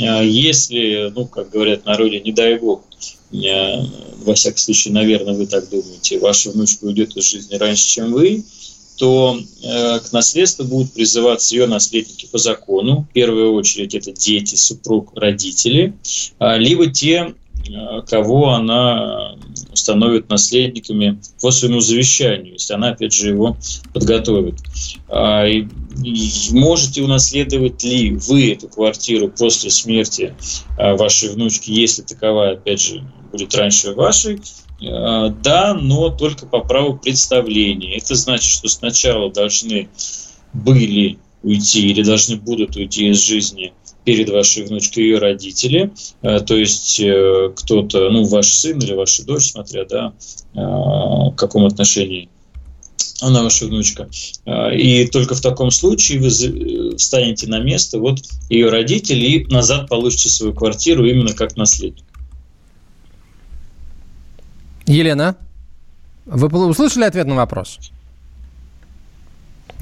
А 0.00 0.22
если, 0.22 1.12
ну, 1.14 1.26
как 1.26 1.50
говорят 1.50 1.82
в 1.82 1.86
народе, 1.86 2.20
не 2.20 2.32
дай 2.32 2.58
бог, 2.58 2.82
а, 3.32 3.86
во 4.24 4.34
всяком 4.34 4.58
случае, 4.58 4.94
наверное, 4.94 5.34
вы 5.34 5.46
так 5.46 5.68
думаете, 5.68 6.18
ваша 6.18 6.50
внучка 6.50 6.84
уйдет 6.84 7.16
из 7.16 7.24
жизни 7.24 7.54
раньше, 7.54 7.86
чем 7.86 8.12
вы, 8.12 8.44
то 8.96 9.38
э, 9.62 10.00
к 10.00 10.12
наследству 10.12 10.64
будут 10.64 10.92
призываться 10.92 11.54
ее 11.54 11.66
наследники 11.66 12.28
по 12.30 12.38
закону. 12.38 13.06
В 13.10 13.12
первую 13.12 13.52
очередь 13.54 13.94
это 13.94 14.12
дети, 14.12 14.54
супруг, 14.54 15.12
родители, 15.16 15.94
э, 16.38 16.58
либо 16.58 16.86
те, 16.86 17.34
э, 17.68 18.02
кого 18.06 18.50
она 18.50 19.36
установит 19.72 20.28
наследниками 20.28 21.20
по 21.40 21.50
своему 21.50 21.80
завещанию, 21.80 22.54
если 22.54 22.74
она, 22.74 22.90
опять 22.90 23.12
же, 23.12 23.30
его 23.30 23.56
подготовит. 23.92 24.56
А, 25.08 25.46
и, 25.46 25.66
и 26.02 26.30
можете 26.52 27.02
унаследовать 27.02 27.82
ли 27.82 28.12
вы 28.12 28.52
эту 28.52 28.68
квартиру 28.68 29.28
после 29.28 29.70
смерти 29.70 30.34
а, 30.78 30.94
вашей 30.96 31.30
внучки, 31.30 31.70
если 31.70 32.02
таковая, 32.02 32.54
опять 32.54 32.80
же, 32.80 33.04
будет 33.30 33.54
раньше 33.54 33.94
вашей, 33.94 34.40
а, 34.86 35.30
да, 35.30 35.74
но 35.74 36.10
только 36.10 36.46
по 36.46 36.60
праву 36.60 36.98
представления. 36.98 37.96
Это 37.96 38.14
значит, 38.14 38.50
что 38.50 38.68
сначала 38.68 39.32
должны 39.32 39.88
были 40.52 41.18
уйти 41.42 41.88
или 41.88 42.02
должны 42.02 42.36
будут 42.36 42.76
уйти 42.76 43.08
из 43.08 43.24
жизни 43.24 43.72
перед 44.04 44.28
вашей 44.30 44.64
внучкой 44.64 45.04
ее 45.04 45.18
родители, 45.18 45.92
э, 46.22 46.40
то 46.40 46.56
есть 46.56 46.98
э, 47.00 47.52
кто-то, 47.54 48.10
ну, 48.10 48.24
ваш 48.24 48.52
сын 48.52 48.78
или 48.78 48.94
ваша 48.94 49.24
дочь, 49.24 49.50
смотря, 49.50 49.84
да, 49.84 50.12
э, 50.54 50.58
в 50.60 51.34
каком 51.36 51.66
отношении 51.66 52.28
она 53.20 53.44
ваша 53.44 53.66
внучка. 53.66 54.08
И 54.74 55.06
только 55.06 55.36
в 55.36 55.40
таком 55.40 55.70
случае 55.70 56.18
вы 56.18 56.96
встанете 56.96 57.46
на 57.46 57.60
место 57.60 58.00
вот 58.00 58.18
ее 58.50 58.68
родителей 58.68 59.38
и 59.38 59.46
назад 59.46 59.88
получите 59.88 60.28
свою 60.28 60.52
квартиру 60.52 61.06
именно 61.06 61.32
как 61.32 61.56
наследник. 61.56 62.04
Елена, 64.86 65.36
вы 66.26 66.48
услышали 66.66 67.04
ответ 67.04 67.28
на 67.28 67.36
вопрос? 67.36 67.78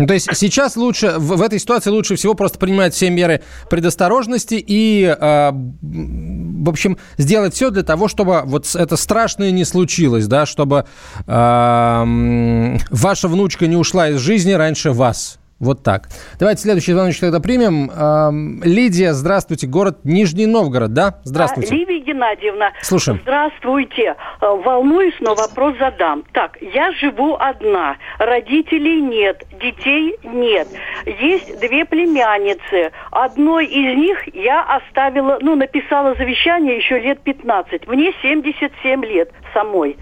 Ну, 0.00 0.06
то 0.06 0.14
есть 0.14 0.34
сейчас 0.34 0.76
лучше, 0.76 1.12
в, 1.18 1.36
в 1.36 1.42
этой 1.42 1.58
ситуации 1.58 1.90
лучше 1.90 2.16
всего 2.16 2.32
просто 2.32 2.58
принимать 2.58 2.94
все 2.94 3.10
меры 3.10 3.42
предосторожности 3.68 4.54
и, 4.54 5.04
э, 5.04 5.50
в 5.52 6.68
общем, 6.68 6.96
сделать 7.18 7.52
все 7.52 7.70
для 7.70 7.82
того, 7.82 8.08
чтобы 8.08 8.40
вот 8.46 8.74
это 8.74 8.96
страшное 8.96 9.50
не 9.50 9.66
случилось, 9.66 10.26
да, 10.26 10.46
чтобы 10.46 10.86
э, 11.26 12.76
ваша 12.90 13.28
внучка 13.28 13.66
не 13.66 13.76
ушла 13.76 14.08
из 14.08 14.20
жизни 14.20 14.52
раньше 14.52 14.92
вас. 14.92 15.38
Вот 15.60 15.82
так. 15.82 16.08
Давайте 16.38 16.62
следующий 16.62 16.92
звоночек 16.92 17.20
тогда 17.20 17.38
примем. 17.38 17.90
Эм, 17.90 18.62
Лидия, 18.64 19.12
здравствуйте. 19.12 19.66
Город 19.66 19.98
Нижний 20.04 20.46
Новгород, 20.46 20.94
да? 20.94 21.20
Здравствуйте. 21.24 21.74
А, 21.74 21.76
Лидия 21.76 21.98
Геннадьевна. 21.98 22.72
Слушаем. 22.80 23.20
Здравствуйте. 23.22 24.16
Волнуюсь, 24.40 25.14
но 25.20 25.34
вопрос 25.34 25.76
задам. 25.78 26.24
Так, 26.32 26.56
я 26.62 26.92
живу 26.92 27.36
одна. 27.38 27.96
Родителей 28.18 29.02
нет, 29.02 29.44
детей 29.60 30.16
нет. 30.22 30.68
Есть 31.06 31.60
две 31.60 31.84
племянницы. 31.84 32.92
Одной 33.10 33.66
из 33.66 33.96
них 33.96 34.34
я 34.34 34.62
оставила, 34.62 35.38
ну, 35.40 35.54
написала 35.54 36.14
завещание 36.14 36.76
еще 36.76 36.98
лет 36.98 37.20
15. 37.20 37.86
Мне 37.86 38.12
77 38.22 39.04
лет 39.04 39.30
самой. 39.52 39.96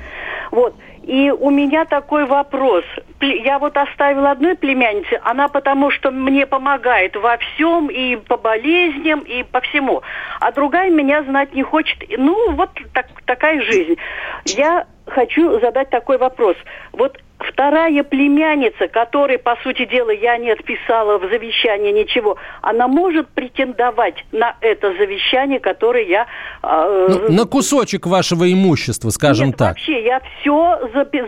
Вот. 0.51 0.75
И 1.09 1.31
у 1.31 1.49
меня 1.49 1.87
такой 1.87 2.27
вопрос. 2.27 2.85
Я 3.21 3.59
вот 3.59 3.79
оставила 3.79 4.31
одной 4.31 4.57
племяннице, 4.57 5.19
она 5.25 5.49
потому 5.49 5.91
что 5.91 6.11
мне 6.11 6.47
помогает 6.47 7.17
во 7.17 7.39
всем, 7.39 7.89
и 7.89 8.17
по 8.17 8.37
болезням, 8.37 9.21
и 9.21 9.43
по 9.43 9.63
всему. 9.63 10.03
А 10.39 10.53
другая 10.53 10.91
меня 10.91 11.23
знать 11.23 11.55
не 11.55 11.63
хочет. 11.63 11.97
Ну, 12.19 12.53
вот 12.53 12.71
так, 12.93 13.07
такая 13.25 13.63
жизнь. 13.63 13.97
Я 14.45 14.87
хочу 15.07 15.59
задать 15.61 15.89
такой 15.89 16.19
вопрос. 16.19 16.57
Вот 16.93 17.19
вторая 17.39 18.03
племянница, 18.05 18.89
которой, 18.89 19.39
по 19.39 19.57
сути 19.63 19.85
дела, 19.87 20.11
я 20.11 20.37
не 20.39 20.51
отписала 20.51 21.19
в 21.19 21.29
завещании 21.31 21.93
ничего, 21.93 22.37
она 22.63 22.89
может 22.89 23.29
претендовать 23.29 24.25
на 24.33 24.57
это 24.61 24.93
завещание, 24.95 25.61
которое 25.61 26.05
я... 26.05 26.27
Э, 26.63 27.07
ну, 27.29 27.33
на 27.33 27.45
кусочек 27.45 28.07
вашего 28.07 28.51
имущества, 28.53 29.11
скажем 29.11 29.49
Нет, 29.49 29.57
так. 29.57 29.69
вообще, 29.69 30.05
я 30.05 30.21
все 30.41 30.81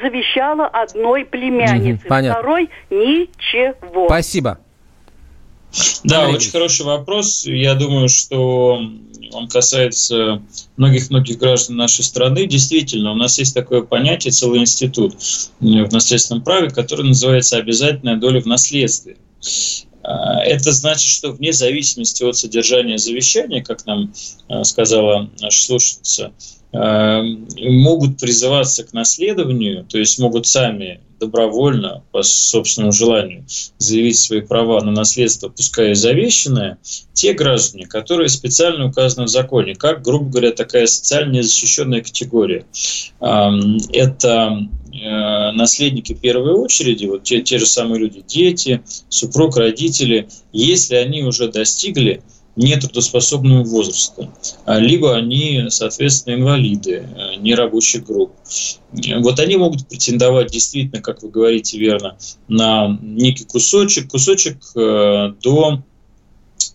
завещала 0.03 0.67
одной 0.67 1.25
племяннице, 1.25 2.03
угу, 2.03 2.09
понятно. 2.09 2.41
второй 2.41 2.71
ничего. 2.91 4.07
Спасибо. 4.07 4.59
Да, 6.05 6.29
очень 6.29 6.51
хороший 6.51 6.85
вопрос. 6.85 7.45
Я 7.47 7.75
думаю, 7.75 8.09
что 8.09 8.81
он 9.33 9.49
касается 9.49 10.43
многих-многих 10.77 11.39
граждан 11.39 11.77
нашей 11.77 12.05
страны. 12.05 12.47
Действительно, 12.47 13.13
у 13.13 13.17
нас 13.17 13.39
есть 13.39 13.55
такое 13.55 13.83
понятие, 13.83 14.33
целый 14.33 14.61
институт 14.61 15.15
в 15.61 15.93
наследственном 15.93 16.43
праве, 16.43 16.71
который 16.71 17.07
называется 17.07 17.57
обязательная 17.57 18.17
доля 18.17 18.41
в 18.41 18.47
наследстве. 18.47 19.17
А, 20.03 20.43
это 20.43 20.73
значит, 20.73 21.09
что 21.09 21.33
вне 21.33 21.53
зависимости 21.53 22.25
от 22.25 22.37
содержания 22.37 22.99
завещания, 22.99 23.63
как 23.63 23.87
нам 23.87 24.13
а, 24.49 24.65
сказала 24.65 25.31
наша 25.41 25.63
слушательница, 25.63 26.33
а, 26.73 27.23
могут 27.23 28.19
призываться 28.19 28.85
к 28.85 28.93
наследованию, 28.93 29.85
то 29.85 29.99
есть 29.99 30.19
могут 30.19 30.47
сами 30.47 31.01
добровольно, 31.21 32.03
по 32.11 32.23
собственному 32.23 32.93
желанию, 32.93 33.45
заявить 33.79 34.19
свои 34.19 34.41
права 34.41 34.81
на 34.83 34.91
наследство, 34.91 35.49
пускай 35.49 35.93
и 35.93 35.95
завещанное, 35.95 36.79
те 37.13 37.35
граждане, 37.35 37.87
которые 37.87 38.29
специально 38.29 38.87
указаны 38.87 39.27
в 39.27 39.29
законе, 39.29 39.75
как, 39.75 40.03
грубо 40.03 40.31
говоря, 40.31 40.53
такая 40.53 40.87
социально 40.87 41.33
незащищенная 41.33 42.01
категория. 42.01 42.65
Это 43.21 44.59
э, 44.93 45.51
наследники 45.53 46.15
первой 46.15 46.53
очереди, 46.53 47.07
вот 47.07 47.23
те, 47.23 47.43
те 47.43 47.59
же 47.59 47.67
самые 47.67 48.01
люди, 48.01 48.25
дети, 48.27 48.83
супруг, 49.09 49.57
родители, 49.57 50.29
если 50.53 50.97
они 50.97 51.23
уже 51.23 51.49
достигли 51.49 52.23
нетрудоспособного 52.57 53.65
возраста, 53.65 54.29
а 54.65 54.79
либо 54.79 55.17
они, 55.17 55.67
соответственно, 55.69 56.35
инвалиды, 56.35 57.07
э, 57.17 57.37
нерабочих 57.37 58.05
групп. 58.07 58.33
Вот 59.19 59.39
они 59.39 59.57
могут 59.57 59.87
претендовать 59.87 60.51
действительно, 60.51 61.01
как 61.01 61.23
вы 61.23 61.31
говорите 61.31 61.79
верно, 61.79 62.17
на 62.49 62.99
некий 63.01 63.45
кусочек, 63.45 64.11
кусочек 64.11 64.57
э, 64.75 65.33
до 65.43 65.83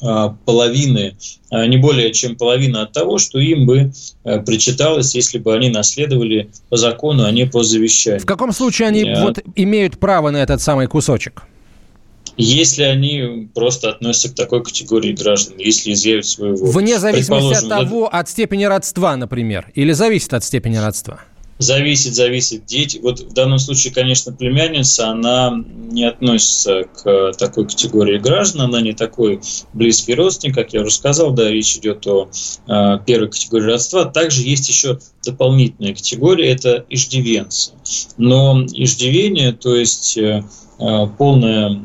э, 0.01 0.29
половины, 0.45 1.17
не 1.51 1.77
более 1.77 2.11
чем 2.13 2.35
половина 2.35 2.83
от 2.83 2.91
того, 2.91 3.17
что 3.17 3.39
им 3.39 3.65
бы 3.65 3.93
причиталось, 4.23 5.15
если 5.15 5.37
бы 5.37 5.53
они 5.53 5.69
наследовали 5.69 6.49
по 6.69 6.75
закону, 6.75 7.23
а 7.23 7.31
не 7.31 7.45
по 7.45 7.63
завещанию. 7.63 8.21
В 8.21 8.25
каком 8.25 8.51
случае 8.51 8.89
они 8.89 9.01
Я... 9.01 9.21
вот 9.21 9.39
имеют 9.55 9.97
право 9.97 10.31
на 10.31 10.37
этот 10.37 10.61
самый 10.61 10.87
кусочек? 10.87 11.43
Если 12.37 12.83
они 12.83 13.49
просто 13.53 13.89
относятся 13.89 14.29
к 14.29 14.35
такой 14.35 14.63
категории 14.63 15.13
граждан, 15.13 15.57
если 15.57 15.93
изъявят 15.93 16.25
своего. 16.25 16.65
Вне 16.65 16.99
зависимости 16.99 17.63
от 17.63 17.69
того, 17.69 18.07
от 18.07 18.29
степени 18.29 18.65
родства, 18.65 19.15
например, 19.15 19.71
или 19.75 19.91
зависит 19.93 20.33
от 20.33 20.43
степени 20.43 20.77
родства? 20.77 21.21
Зависит, 21.57 22.15
зависит. 22.15 22.65
Дети, 22.65 22.99
вот 23.01 23.21
в 23.21 23.33
данном 23.33 23.59
случае, 23.59 23.93
конечно, 23.93 24.33
племянница, 24.33 25.07
она 25.07 25.63
не 25.89 26.03
относится 26.03 26.83
к 26.83 27.31
такой 27.37 27.65
категории 27.65 28.17
граждан, 28.17 28.63
она 28.63 28.81
не 28.81 28.91
такой 28.91 29.39
близкий 29.71 30.15
родственник, 30.15 30.55
как 30.55 30.73
я 30.73 30.81
уже 30.81 30.91
сказал, 30.91 31.31
да, 31.31 31.49
речь 31.49 31.77
идет 31.77 32.05
о 32.07 32.29
э, 32.67 32.99
первой 33.05 33.29
категории 33.29 33.71
родства. 33.71 34.03
Также 34.03 34.41
есть 34.41 34.67
еще 34.67 34.99
дополнительная 35.23 35.93
категория, 35.93 36.51
это 36.51 36.85
иждивенцы. 36.89 37.71
Но 38.17 38.65
иждивение, 38.73 39.53
то 39.53 39.77
есть 39.77 40.17
э, 40.17 40.43
полное 41.17 41.81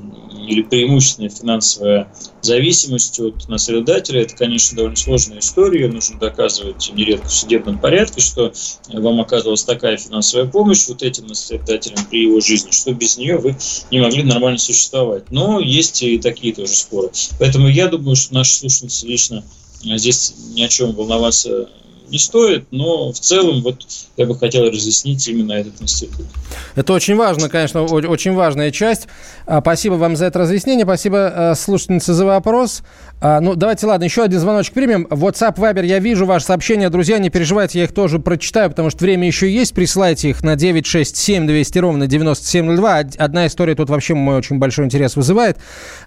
или 0.50 0.62
преимущественная 0.62 1.30
финансовая 1.30 2.12
зависимость 2.42 3.20
от 3.20 3.48
наследодателя. 3.48 4.22
Это, 4.22 4.34
конечно, 4.34 4.76
довольно 4.76 4.96
сложная 4.96 5.38
история. 5.38 5.88
Нужно 5.88 6.18
доказывать 6.18 6.90
нередко 6.92 7.28
в 7.28 7.32
судебном 7.32 7.78
порядке, 7.78 8.20
что 8.20 8.52
вам 8.92 9.20
оказывалась 9.20 9.62
такая 9.62 9.96
финансовая 9.96 10.46
помощь 10.46 10.88
вот 10.88 11.02
этим 11.02 11.28
наследодателям 11.28 12.04
при 12.10 12.24
его 12.24 12.40
жизни, 12.40 12.70
что 12.72 12.92
без 12.92 13.16
нее 13.16 13.38
вы 13.38 13.56
не 13.92 14.00
могли 14.00 14.24
нормально 14.24 14.58
существовать. 14.58 15.30
Но 15.30 15.60
есть 15.60 16.02
и 16.02 16.18
такие 16.18 16.52
тоже 16.52 16.72
споры. 16.72 17.10
Поэтому 17.38 17.68
я 17.68 17.86
думаю, 17.86 18.16
что 18.16 18.34
наши 18.34 18.54
слушательницы 18.54 19.06
лично 19.06 19.44
здесь 19.82 20.34
ни 20.54 20.62
о 20.62 20.68
чем 20.68 20.92
волноваться 20.92 21.70
не 22.10 22.18
стоит, 22.18 22.66
но 22.70 23.12
в 23.12 23.18
целом 23.18 23.62
вот 23.62 23.84
я 24.16 24.26
бы 24.26 24.36
хотел 24.38 24.68
разъяснить 24.68 25.26
именно 25.28 25.52
этот 25.52 25.80
институт. 25.80 26.26
Это 26.74 26.92
очень 26.92 27.16
важно, 27.16 27.48
конечно, 27.48 27.82
очень 27.82 28.34
важная 28.34 28.70
часть. 28.70 29.06
А, 29.46 29.60
спасибо 29.60 29.94
вам 29.94 30.16
за 30.16 30.26
это 30.26 30.40
разъяснение, 30.40 30.84
спасибо 30.84 31.32
э, 31.34 31.54
слушательнице 31.54 32.12
за 32.12 32.26
вопрос. 32.26 32.82
А, 33.20 33.40
ну, 33.40 33.54
давайте, 33.54 33.86
ладно, 33.86 34.04
еще 34.04 34.22
один 34.22 34.40
звоночек 34.40 34.72
примем. 34.72 35.06
WhatsApp, 35.10 35.56
Viber, 35.56 35.84
я 35.84 35.98
вижу 35.98 36.26
ваши 36.26 36.46
сообщения, 36.46 36.88
друзья, 36.88 37.18
не 37.18 37.30
переживайте, 37.30 37.78
я 37.78 37.84
их 37.84 37.92
тоже 37.92 38.18
прочитаю, 38.18 38.70
потому 38.70 38.90
что 38.90 39.04
время 39.04 39.26
еще 39.26 39.50
есть. 39.50 39.74
Присылайте 39.74 40.30
их 40.30 40.42
на 40.42 40.56
967 40.56 41.46
200 41.46 41.78
ровно 41.78 42.06
9702. 42.06 43.02
Одна 43.18 43.46
история 43.46 43.74
тут 43.74 43.90
вообще 43.90 44.14
мой 44.14 44.36
очень 44.36 44.58
большой 44.58 44.86
интерес 44.86 45.16
вызывает. 45.16 45.58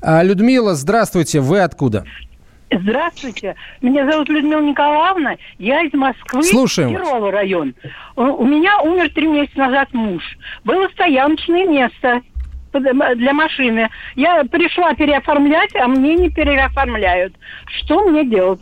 А, 0.01 0.23
Людмила, 0.23 0.75
здравствуйте, 0.75 1.39
вы 1.39 1.61
откуда? 1.61 1.99
Здравствуйте, 1.99 2.32
меня 3.81 4.09
зовут 4.09 4.29
Людмила 4.29 4.61
Николаевна, 4.61 5.35
я 5.57 5.81
из 5.81 5.93
Москвы, 5.93 6.43
Слушаем 6.43 6.89
Кировый 6.89 7.31
район. 7.31 7.73
У 8.15 8.45
меня 8.45 8.79
умер 8.81 9.11
три 9.13 9.27
месяца 9.27 9.57
назад 9.57 9.93
муж. 9.93 10.23
Было 10.63 10.87
стояночное 10.89 11.65
место 11.67 12.21
для 12.73 13.33
машины. 13.33 13.89
Я 14.15 14.43
пришла 14.45 14.93
переоформлять, 14.95 15.75
а 15.75 15.87
мне 15.87 16.15
не 16.15 16.29
переоформляют. 16.29 17.33
Что 17.67 18.03
мне 18.09 18.25
делать? 18.25 18.61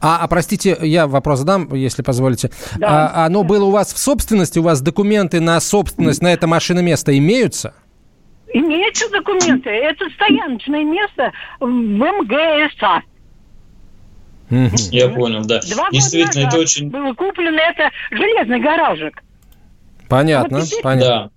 А, 0.00 0.18
а 0.22 0.28
простите, 0.28 0.76
я 0.80 1.06
вопрос 1.06 1.40
задам, 1.40 1.72
если 1.74 2.02
позволите. 2.02 2.50
Да. 2.76 3.10
А, 3.14 3.26
оно 3.26 3.44
было 3.44 3.66
у 3.66 3.70
вас 3.70 3.92
в 3.92 3.98
собственности? 3.98 4.58
У 4.58 4.62
вас 4.62 4.80
документы 4.80 5.40
на 5.40 5.60
собственность 5.60 6.22
на 6.22 6.32
это 6.32 6.46
машиноместо 6.46 7.16
имеются? 7.16 7.74
Имеются 8.52 9.10
документы. 9.10 9.70
Это 9.70 10.08
стояночное 10.10 10.84
место 10.84 11.32
в 11.60 11.66
МГСА. 11.66 13.02
Я 14.50 15.08
понял, 15.08 15.44
да. 15.44 15.60
Два 15.60 15.90
Действительно, 15.90 16.46
это 16.46 16.58
очень... 16.58 16.90
Было 16.90 17.12
куплено 17.14 17.58
это 17.58 17.90
железный 18.10 18.60
гаражик. 18.60 19.22
Понятно, 20.08 20.60
вот 20.60 20.68
понятно. 20.82 21.08
Да. 21.08 21.30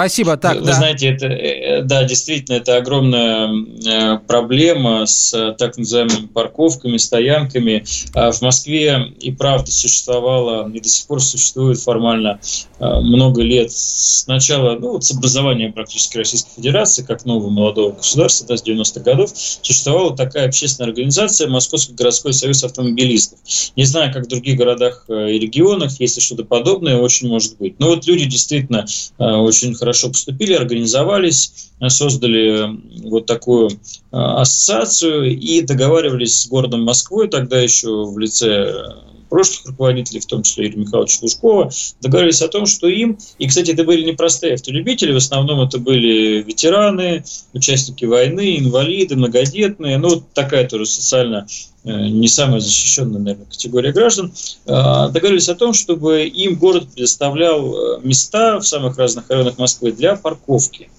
Спасибо. 0.00 0.38
Так, 0.38 0.60
Вы 0.60 0.66
да. 0.66 0.72
знаете, 0.72 1.08
это, 1.08 1.26
э, 1.26 1.82
да, 1.82 2.04
действительно, 2.04 2.56
это 2.56 2.78
огромная 2.78 3.50
э, 3.86 4.18
проблема 4.26 5.04
с 5.04 5.54
так 5.58 5.76
называемыми 5.76 6.26
парковками, 6.28 6.96
стоянками. 6.96 7.84
А 8.14 8.32
в 8.32 8.40
Москве 8.40 9.12
и 9.20 9.30
правда 9.30 9.70
существовало, 9.70 10.70
и 10.70 10.80
до 10.80 10.88
сих 10.88 11.06
пор 11.06 11.20
существует 11.20 11.78
формально 11.78 12.40
э, 12.78 13.00
много 13.00 13.42
лет 13.42 13.72
с 13.72 14.26
начала, 14.26 14.78
ну, 14.78 14.92
вот 14.92 15.04
с 15.04 15.10
образования 15.10 15.70
практически 15.70 16.16
Российской 16.16 16.54
Федерации, 16.56 17.02
как 17.02 17.26
нового 17.26 17.50
молодого 17.50 17.92
государства, 17.92 18.46
да, 18.46 18.56
с 18.56 18.64
90-х 18.64 19.00
годов, 19.00 19.32
существовала 19.34 20.16
такая 20.16 20.46
общественная 20.48 20.88
организация 20.88 21.46
Московский 21.46 21.92
городской 21.92 22.32
союз 22.32 22.64
автомобилистов. 22.64 23.38
Не 23.76 23.84
знаю, 23.84 24.14
как 24.14 24.24
в 24.24 24.28
других 24.28 24.56
городах 24.56 25.04
и 25.10 25.38
регионах, 25.38 26.00
если 26.00 26.22
что-то 26.22 26.44
подобное, 26.44 26.96
очень 26.96 27.28
может 27.28 27.58
быть. 27.58 27.78
Но 27.78 27.88
вот 27.88 28.06
люди 28.06 28.24
действительно 28.24 28.86
очень 29.18 29.74
хорошо 29.74 29.89
поступили, 30.08 30.54
организовались, 30.54 31.70
создали 31.88 32.68
вот 33.08 33.26
такую 33.26 33.70
а, 34.12 34.42
ассоциацию 34.42 35.38
и 35.38 35.62
договаривались 35.62 36.40
с 36.40 36.48
городом 36.48 36.82
Москвой, 36.82 37.28
тогда 37.28 37.60
еще 37.60 38.04
в 38.04 38.18
лице 38.18 38.94
прошлых 39.30 39.68
руководителей, 39.68 40.20
в 40.20 40.26
том 40.26 40.42
числе 40.42 40.66
Юрия 40.66 40.80
Михайловича 40.80 41.18
Лужкова, 41.22 41.70
договорились 42.02 42.42
о 42.42 42.48
том, 42.48 42.66
что 42.66 42.88
им, 42.88 43.18
и, 43.38 43.46
кстати, 43.46 43.70
это 43.70 43.84
были 43.84 44.04
не 44.04 44.12
простые 44.12 44.54
автолюбители, 44.54 45.12
в 45.12 45.16
основном 45.16 45.60
это 45.60 45.78
были 45.78 46.42
ветераны, 46.42 47.24
участники 47.54 48.04
войны, 48.04 48.58
инвалиды, 48.58 49.16
многодетные, 49.16 49.96
ну, 49.96 50.22
такая 50.34 50.68
тоже 50.68 50.86
социально 50.86 51.46
э, 51.84 52.08
не 52.08 52.28
самая 52.28 52.60
защищенная, 52.60 53.20
наверное, 53.20 53.46
категория 53.46 53.92
граждан, 53.92 54.32
э, 54.66 54.72
договорились 55.12 55.48
о 55.48 55.54
том, 55.54 55.72
чтобы 55.72 56.26
им 56.26 56.56
город 56.56 56.88
предоставлял 56.92 57.74
э, 57.74 58.00
места 58.02 58.58
в 58.58 58.66
самых 58.66 58.98
разных 58.98 59.30
районах 59.30 59.56
Москвы 59.56 59.92
для 59.92 60.16
парковки. 60.16 60.90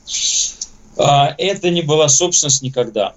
А 0.98 1.34
это 1.38 1.70
не 1.70 1.82
была 1.82 2.10
собственность 2.10 2.62
никогда. 2.62 3.14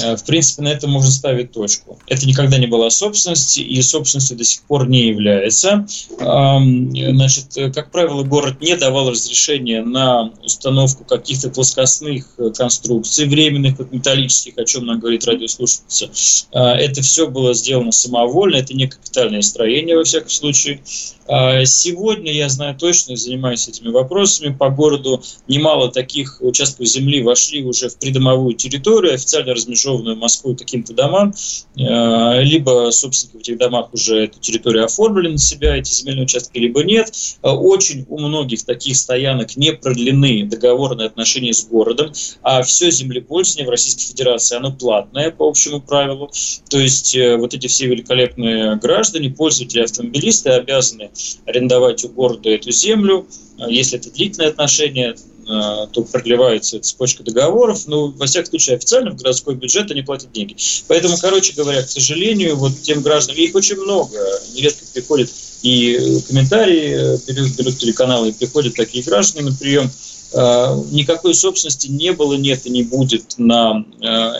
Э, 0.00 0.16
в 0.16 0.24
принципе, 0.24 0.62
на 0.62 0.68
этом 0.68 0.90
можно 0.90 1.10
ставить 1.10 1.52
точку. 1.52 1.98
Это 2.06 2.26
никогда 2.26 2.58
не 2.58 2.66
была 2.66 2.90
собственность, 2.90 3.58
и 3.58 3.82
собственностью 3.82 4.36
до 4.36 4.44
сих 4.44 4.62
пор 4.62 4.88
не 4.88 5.08
является. 5.08 5.86
Значит, 6.18 7.56
э, 7.56 7.70
как 7.70 7.90
правило, 7.90 8.22
город 8.22 8.60
не 8.60 8.76
давал 8.76 9.10
разрешения 9.10 9.82
на 9.82 10.32
установку 10.42 11.04
каких-то 11.04 11.50
плоскостных 11.50 12.26
э, 12.38 12.50
конструкций, 12.56 13.26
временных, 13.26 13.76
как 13.76 13.92
металлических, 13.92 14.56
о 14.58 14.64
чем 14.64 14.86
нам 14.86 15.00
говорит 15.00 15.26
радиослушательница. 15.26 16.10
Это 16.52 17.02
все 17.02 17.28
было 17.28 17.54
сделано 17.54 17.92
самовольно, 17.92 18.56
это 18.56 18.74
не 18.74 18.86
капитальное 18.86 19.42
строение, 19.42 19.96
во 19.96 20.04
всяком 20.04 20.30
случае. 20.30 20.80
А, 21.28 21.64
сегодня, 21.64 22.32
я 22.32 22.48
знаю 22.48 22.76
точно, 22.76 23.16
занимаюсь 23.16 23.68
этими 23.68 23.88
вопросами, 23.88 24.54
по 24.54 24.70
городу 24.70 25.22
немало 25.48 25.90
таких 25.90 26.38
участков 26.40 26.86
земли 26.86 27.22
вошли 27.22 27.64
уже 27.64 27.88
в 27.88 27.98
придомовую 27.98 28.54
территорию, 28.54 29.14
официально 29.14 29.54
размежованную 29.54 30.16
Москвой 30.16 30.56
каким-то 30.56 30.94
домам, 30.94 31.34
а, 31.78 32.40
либо 32.40 32.90
собственники 32.90 33.36
в 33.36 33.40
этих 33.40 33.58
домах 33.58 33.92
уже 33.92 34.24
эту 34.24 34.40
территорию 34.40 34.84
оформили 34.84 35.28
на 35.28 35.38
себя, 35.38 35.76
эти 35.76 35.92
земельные 35.92 36.24
участки, 36.24 36.58
либо 36.58 36.82
нет. 36.82 37.12
А, 37.42 37.54
очень 37.54 38.04
у 38.08 38.18
многих 38.18 38.64
таких 38.64 38.96
стоянок 38.96 39.56
не 39.56 39.72
продлены 39.72 40.44
договорные 40.44 41.06
отношения 41.06 41.52
с 41.52 41.64
городом, 41.64 42.12
а 42.42 42.62
все 42.62 42.90
землепользование 42.90 43.66
в 43.66 43.70
Российской 43.70 44.04
Федерации, 44.04 44.56
оно 44.56 44.72
платное 44.72 45.30
по 45.30 45.48
общему 45.48 45.80
правилу. 45.80 46.30
То 46.68 46.78
есть 46.78 47.14
э, 47.14 47.36
вот 47.36 47.54
эти 47.54 47.66
все 47.66 47.86
великолепные 47.86 48.76
граждане, 48.76 49.30
пользователи, 49.30 49.82
автомобилисты 49.82 50.50
обязаны 50.50 51.11
арендовать 51.46 52.04
у 52.04 52.08
города 52.08 52.50
эту 52.50 52.70
землю. 52.72 53.26
А 53.58 53.68
если 53.68 53.98
это 53.98 54.10
длительное 54.10 54.48
отношение, 54.50 55.14
а, 55.48 55.86
то 55.88 56.02
продлевается 56.04 56.78
цепочка 56.80 57.24
договоров, 57.24 57.86
но, 57.86 58.08
во 58.08 58.26
всяком 58.26 58.50
случае, 58.50 58.76
официально 58.76 59.10
в 59.10 59.16
городской 59.16 59.56
бюджет 59.56 59.90
они 59.90 60.02
платят 60.02 60.30
деньги. 60.32 60.56
Поэтому, 60.86 61.16
короче 61.20 61.52
говоря, 61.54 61.82
к 61.82 61.90
сожалению, 61.90 62.56
вот 62.56 62.80
тем 62.82 63.02
гражданам, 63.02 63.40
их 63.40 63.54
очень 63.54 63.76
много, 63.76 64.16
нередко 64.54 64.84
приходят 64.92 65.30
и 65.62 66.20
комментарии, 66.28 67.18
берут, 67.26 67.56
берут 67.56 67.78
телеканалы, 67.78 68.28
и 68.28 68.32
приходят 68.32 68.74
такие 68.74 69.02
граждане 69.02 69.50
на 69.50 69.56
прием, 69.56 69.90
а, 70.32 70.80
никакой 70.92 71.34
собственности 71.34 71.88
не 71.88 72.12
было, 72.12 72.34
нет 72.34 72.64
и 72.66 72.70
не 72.70 72.84
будет 72.84 73.34
на 73.36 73.84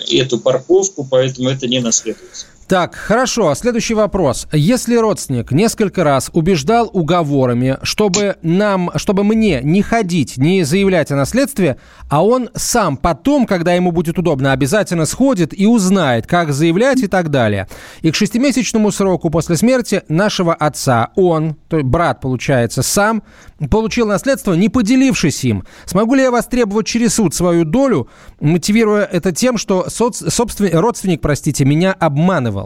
эту 0.09 0.39
парковку, 0.39 1.07
поэтому 1.09 1.49
это 1.49 1.67
не 1.67 1.81
наследуется. 1.81 2.47
Так, 2.73 2.95
хорошо. 2.95 3.55
Следующий 3.55 3.93
вопрос. 3.93 4.49
Если 4.51 4.97
родственник 4.97 5.53
несколько 5.53 6.05
раз 6.05 6.31
убеждал 6.33 6.89
уговорами, 6.91 7.77
чтобы 7.83 8.37
нам, 8.41 8.91
чтобы 8.97 9.25
мне 9.25 9.61
не 9.63 9.83
ходить, 9.83 10.39
не 10.39 10.65
заявлять 10.65 11.11
о 11.11 11.17
наследстве, 11.17 11.77
а 12.09 12.25
он 12.25 12.49
сам 12.55 12.97
потом, 12.97 13.45
когда 13.45 13.75
ему 13.75 13.93
будет 13.93 14.19
удобно, 14.19 14.53
обязательно 14.53 15.05
сходит 15.05 15.53
и 15.53 15.67
узнает, 15.67 16.27
как 16.27 16.55
заявлять 16.55 17.03
и 17.03 17.09
так 17.09 17.29
далее. 17.29 17.69
И 18.01 18.11
к 18.11 18.15
шестимесячному 18.15 18.91
сроку 18.91 19.29
после 19.29 19.59
смерти 19.59 20.03
нашего 20.09 20.55
отца 20.55 21.11
он, 21.15 21.57
то 21.69 21.77
есть 21.77 21.87
брат, 21.87 22.23
получается, 22.23 22.83
сам 22.83 23.23
получил 23.71 24.07
наследство, 24.07 24.55
не 24.55 24.71
поделившись 24.71 25.45
им. 25.45 25.65
Смогу 25.85 26.15
ли 26.15 26.23
я 26.23 26.31
востребовать 26.31 26.87
через 26.87 27.17
суд 27.17 27.35
свою 27.35 27.67
долю, 27.67 28.09
мотивируя 28.41 29.05
это 29.05 29.31
тем, 29.33 29.59
что 29.59 29.91
соц, 29.91 30.23
собственник, 30.33 30.73
родственник, 30.73 31.21
простите, 31.21 31.67
меня 31.67 31.93
обманывал? 31.93 32.62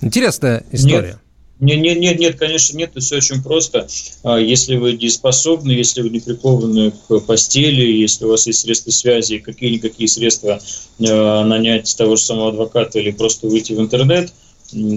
Интересная 0.00 0.64
история. 0.72 1.18
Нет. 1.60 1.80
Нет, 1.82 1.98
нет, 1.98 2.18
нет, 2.18 2.38
конечно, 2.38 2.74
нет, 2.78 2.92
все 2.96 3.16
очень 3.18 3.42
просто. 3.42 3.86
А, 4.22 4.38
если 4.38 4.76
вы 4.76 4.94
дееспособны, 4.94 5.72
если 5.72 6.00
вы 6.00 6.08
не 6.08 6.20
прикованы 6.20 6.92
к 7.06 7.20
постели, 7.20 7.82
если 7.82 8.24
у 8.24 8.28
вас 8.30 8.46
есть 8.46 8.60
средства 8.60 8.90
связи, 8.90 9.38
какие-никакие 9.38 10.08
средства 10.08 10.58
э, 10.98 11.04
нанять 11.44 11.94
того 11.98 12.16
же 12.16 12.22
самого 12.22 12.48
адвоката 12.48 12.98
или 12.98 13.10
просто 13.10 13.46
выйти 13.46 13.74
в 13.74 13.80
интернет, 13.80 14.32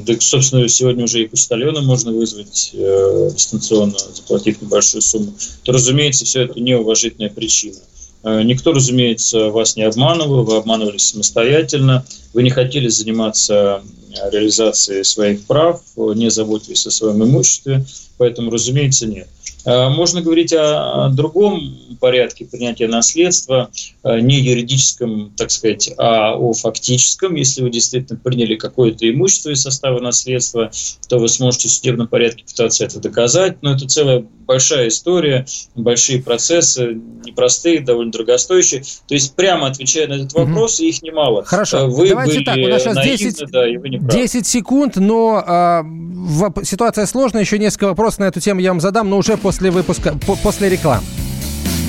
так, 0.06 0.22
собственно, 0.22 0.68
сегодня 0.70 1.04
уже 1.04 1.24
и 1.24 1.28
почтальона 1.28 1.82
можно 1.82 2.14
вызвать 2.14 2.72
э, 2.74 3.32
дистанционно, 3.34 3.98
заплатив 3.98 4.62
небольшую 4.62 5.02
сумму, 5.02 5.34
то, 5.64 5.74
разумеется, 5.74 6.24
все 6.26 6.44
это 6.44 6.60
неуважительная 6.60 7.30
причина. 7.30 7.80
Э, 8.24 8.42
никто, 8.44 8.72
разумеется, 8.72 9.50
вас 9.50 9.76
не 9.76 9.84
обманывал, 9.84 10.44
вы 10.44 10.58
обманывались 10.58 11.10
самостоятельно, 11.10 12.06
вы 12.34 12.44
не 12.44 12.50
хотели 12.50 12.88
заниматься 12.88 13.84
реализацией 14.32 15.04
своих 15.04 15.46
прав, 15.46 15.82
не 15.98 16.30
заботились 16.30 16.86
о 16.86 16.92
своем 16.92 17.24
имуществе, 17.24 17.84
поэтому, 18.18 18.52
разумеется, 18.52 19.08
нет. 19.08 19.28
Э, 19.66 19.90
можно 19.90 20.22
говорить 20.22 20.54
о 20.54 21.10
другом 21.10 21.78
порядке 22.00 22.46
принятия 22.46 22.88
наследства, 22.88 23.70
э, 24.04 24.20
не 24.20 24.40
юридическом, 24.40 25.32
так 25.38 25.52
сказать, 25.52 25.90
а 25.98 26.36
о 26.36 26.54
фактическом. 26.54 27.36
Если 27.36 27.62
вы 27.62 27.70
действительно 27.70 28.20
приняли 28.20 28.56
какое-то 28.56 29.10
имущество 29.10 29.52
из 29.52 29.62
состава 29.62 30.00
наследства, 30.00 30.72
то 31.08 31.18
вы 31.18 31.30
сможете 31.30 31.70
в 31.70 31.72
судебном 31.72 32.08
порядке 32.08 32.44
пытаться 32.46 32.84
это 32.84 33.00
доказать. 33.00 33.58
Но 33.62 33.74
это 33.74 33.88
целая 33.88 34.26
большая 34.46 34.90
история, 34.90 35.46
большие 35.76 36.22
процессы, 36.22 37.00
непростые, 37.24 37.80
довольно 37.80 38.12
дорогостоящие. 38.12 38.84
То 39.08 39.14
есть, 39.16 39.36
прямо 39.36 39.68
отвечая 39.68 40.08
на 40.08 40.14
этот 40.14 40.34
вопрос, 40.34 40.82
их 40.82 41.02
немало. 41.02 41.46
Хорошо, 41.46 41.88
вы 41.88 42.10
давайте 42.10 42.34
были 42.34 42.44
так, 42.44 42.58
у 42.58 42.68
нас 42.68 42.82
сейчас 42.82 42.96
наивны, 42.96 43.18
10, 43.18 43.52
да, 43.52 43.70
и 43.70 43.78
вы 43.78 43.90
не 43.90 44.00
10 44.00 44.46
секунд, 44.46 44.98
но 44.98 45.84
в, 45.86 46.66
ситуация 46.66 47.06
сложная, 47.06 47.42
еще 47.42 47.58
несколько 47.58 47.86
вопросов 47.86 48.20
на 48.20 48.26
эту 48.26 48.40
тему 48.40 48.60
я 48.60 48.72
вам 48.72 48.82
задам, 48.82 49.10
но 49.10 49.18
уже 49.18 49.38
после 49.38 49.53
выпуска, 49.62 50.14
по, 50.26 50.36
после 50.36 50.70
рекламы. 50.70 51.04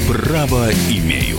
Право 0.08 0.70
имею. 0.90 1.38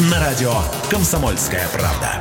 на 0.00 0.20
радио 0.20 0.52
«Комсомольская 0.88 1.66
правда». 1.72 2.20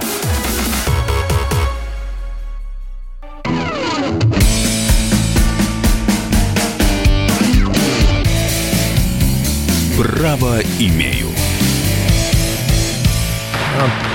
Право 9.95 10.59
имею. 10.79 11.27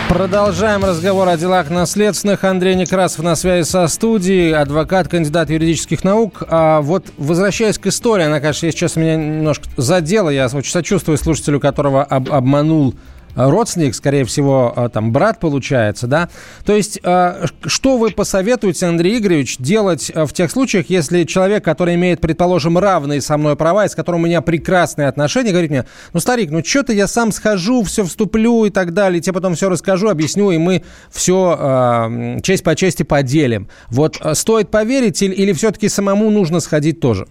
Продолжаем 0.09 0.85
разговор 0.85 1.29
о 1.29 1.37
делах 1.37 1.71
наследственных. 1.71 2.43
Андрей 2.43 2.75
Некрасов 2.75 3.25
на 3.25 3.37
связи 3.37 3.65
со 3.65 3.87
студией, 3.87 4.53
адвокат, 4.53 5.07
кандидат 5.07 5.51
юридических 5.51 6.03
наук. 6.03 6.43
А 6.49 6.81
вот 6.81 7.07
возвращаясь 7.17 7.79
к 7.79 7.87
истории, 7.87 8.25
она, 8.25 8.41
конечно, 8.41 8.73
сейчас 8.73 8.97
меня 8.97 9.15
немножко 9.15 9.69
задела. 9.77 10.31
Я 10.31 10.47
очень 10.47 10.73
сочувствую 10.73 11.17
слушателю, 11.17 11.61
которого 11.61 12.03
об 12.03 12.29
обманул 12.33 12.97
родственник, 13.35 13.95
скорее 13.95 14.24
всего, 14.24 14.72
а, 14.74 14.89
там, 14.89 15.12
брат 15.12 15.41
получается, 15.41 16.07
да? 16.07 16.28
То 16.64 16.74
есть, 16.74 17.01
а, 17.03 17.45
что 17.64 17.97
вы 17.97 18.11
посоветуете, 18.11 18.87
Андрей 18.87 19.18
Игоревич, 19.18 19.59
делать 19.59 20.11
а, 20.14 20.26
в 20.26 20.33
тех 20.33 20.51
случаях, 20.51 20.91
если 20.91 21.24
человек, 21.24 21.64
который 21.64 21.95
имеет, 21.95 22.20
предположим, 22.20 22.78
равные 22.78 23.20
со 23.20 23.37
мной 23.37 23.57
права, 23.57 23.85
и 23.85 23.89
с 23.89 23.95
которым 23.95 24.22
у 24.22 24.26
меня 24.26 24.41
прекрасные 24.41 25.09
отношения, 25.09 25.51
говорит 25.51 25.70
мне, 25.70 25.87
ну, 26.12 26.20
старик, 26.20 26.51
ну, 26.51 26.62
что-то 26.64 26.93
я 26.93 27.07
сам 27.07 27.33
схожу, 27.33 27.83
все 27.83 28.05
вступлю 28.05 28.64
и 28.64 28.70
так 28.70 28.93
далее, 28.93 29.20
тебе 29.20 29.35
потом 29.35 29.55
все 29.55 29.68
расскажу, 29.68 30.09
объясню, 30.09 30.51
и 30.51 30.59
мы 30.59 30.83
все 31.11 32.41
честь 32.43 32.64
по 32.64 32.74
чести 32.74 33.03
поделим. 33.03 33.68
Вот 33.89 34.20
стоит 34.35 34.70
поверить 34.70 35.22
или 35.22 35.53
все-таки 35.53 35.89
самому 35.89 36.30
нужно 36.30 36.61
сходить 36.61 37.01
тоже? 37.01 37.26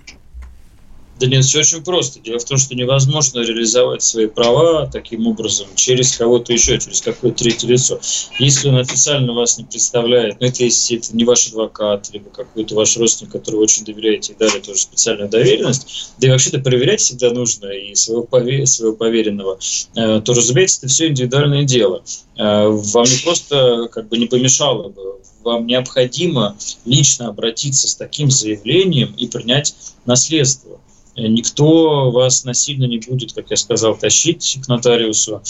Да 1.22 1.28
нет, 1.28 1.46
все 1.46 1.60
очень 1.60 1.84
просто. 1.84 2.20
Дело 2.20 2.40
в 2.40 2.46
том, 2.46 2.58
что 2.58 2.74
невозможно 2.74 3.42
реализовать 3.42 4.02
свои 4.02 4.26
права 4.26 4.90
таким 4.92 5.28
образом 5.28 5.68
через 5.76 6.18
кого-то 6.18 6.52
еще, 6.52 6.80
через 6.80 7.00
какое-то 7.00 7.44
третье 7.44 7.68
лицо. 7.68 8.00
Если 8.40 8.70
он 8.70 8.78
официально 8.78 9.32
вас 9.32 9.60
не 9.60 9.66
представляет, 9.66 10.42
ну 10.42 10.48
это 10.48 10.64
если 10.64 10.98
это 10.98 11.16
не 11.16 11.24
ваш 11.24 11.50
адвокат, 11.50 12.10
либо 12.12 12.32
какой-то 12.32 12.74
ваш 12.74 12.98
родственник, 12.98 13.34
который 13.34 13.58
вы 13.58 13.62
очень 13.62 13.86
доверяете 13.86 14.34
и 14.34 14.36
далее 14.36 14.62
тоже 14.62 14.80
специальную 14.80 15.30
доверенность, 15.30 16.12
да 16.18 16.28
и 16.28 16.32
вообще-то 16.32 16.58
проверять 16.58 17.02
всегда 17.02 17.30
нужно 17.30 17.68
и 17.68 17.94
своего, 17.94 18.24
пове- 18.24 18.66
своего 18.66 18.96
поверенного, 18.96 19.60
э, 19.96 20.22
то, 20.22 20.34
разумеется, 20.34 20.80
это 20.80 20.88
все 20.88 21.08
индивидуальное 21.08 21.66
дело. 21.66 22.04
Э, 22.36 22.66
вам 22.68 23.06
не 23.06 23.24
просто 23.24 23.90
как 23.92 24.10
бы 24.10 24.18
не 24.18 24.26
помешало 24.26 24.90
бы, 24.90 25.20
вам 25.44 25.68
необходимо 25.68 26.58
лично 26.86 27.28
обратиться 27.28 27.88
с 27.88 27.94
таким 27.94 28.32
заявлением 28.32 29.14
и 29.16 29.28
принять 29.28 29.76
наследство. 30.06 30.80
Э, 31.16 31.28
никто 31.28 32.12
вас 32.12 32.43
насильно 32.43 32.86
не 32.86 32.97
будет, 32.97 33.34
как 33.34 33.49
я 33.49 33.57
сказал, 33.57 33.97
тащить 33.97 34.59
к 34.64 34.68
нотариусу, 34.68 35.41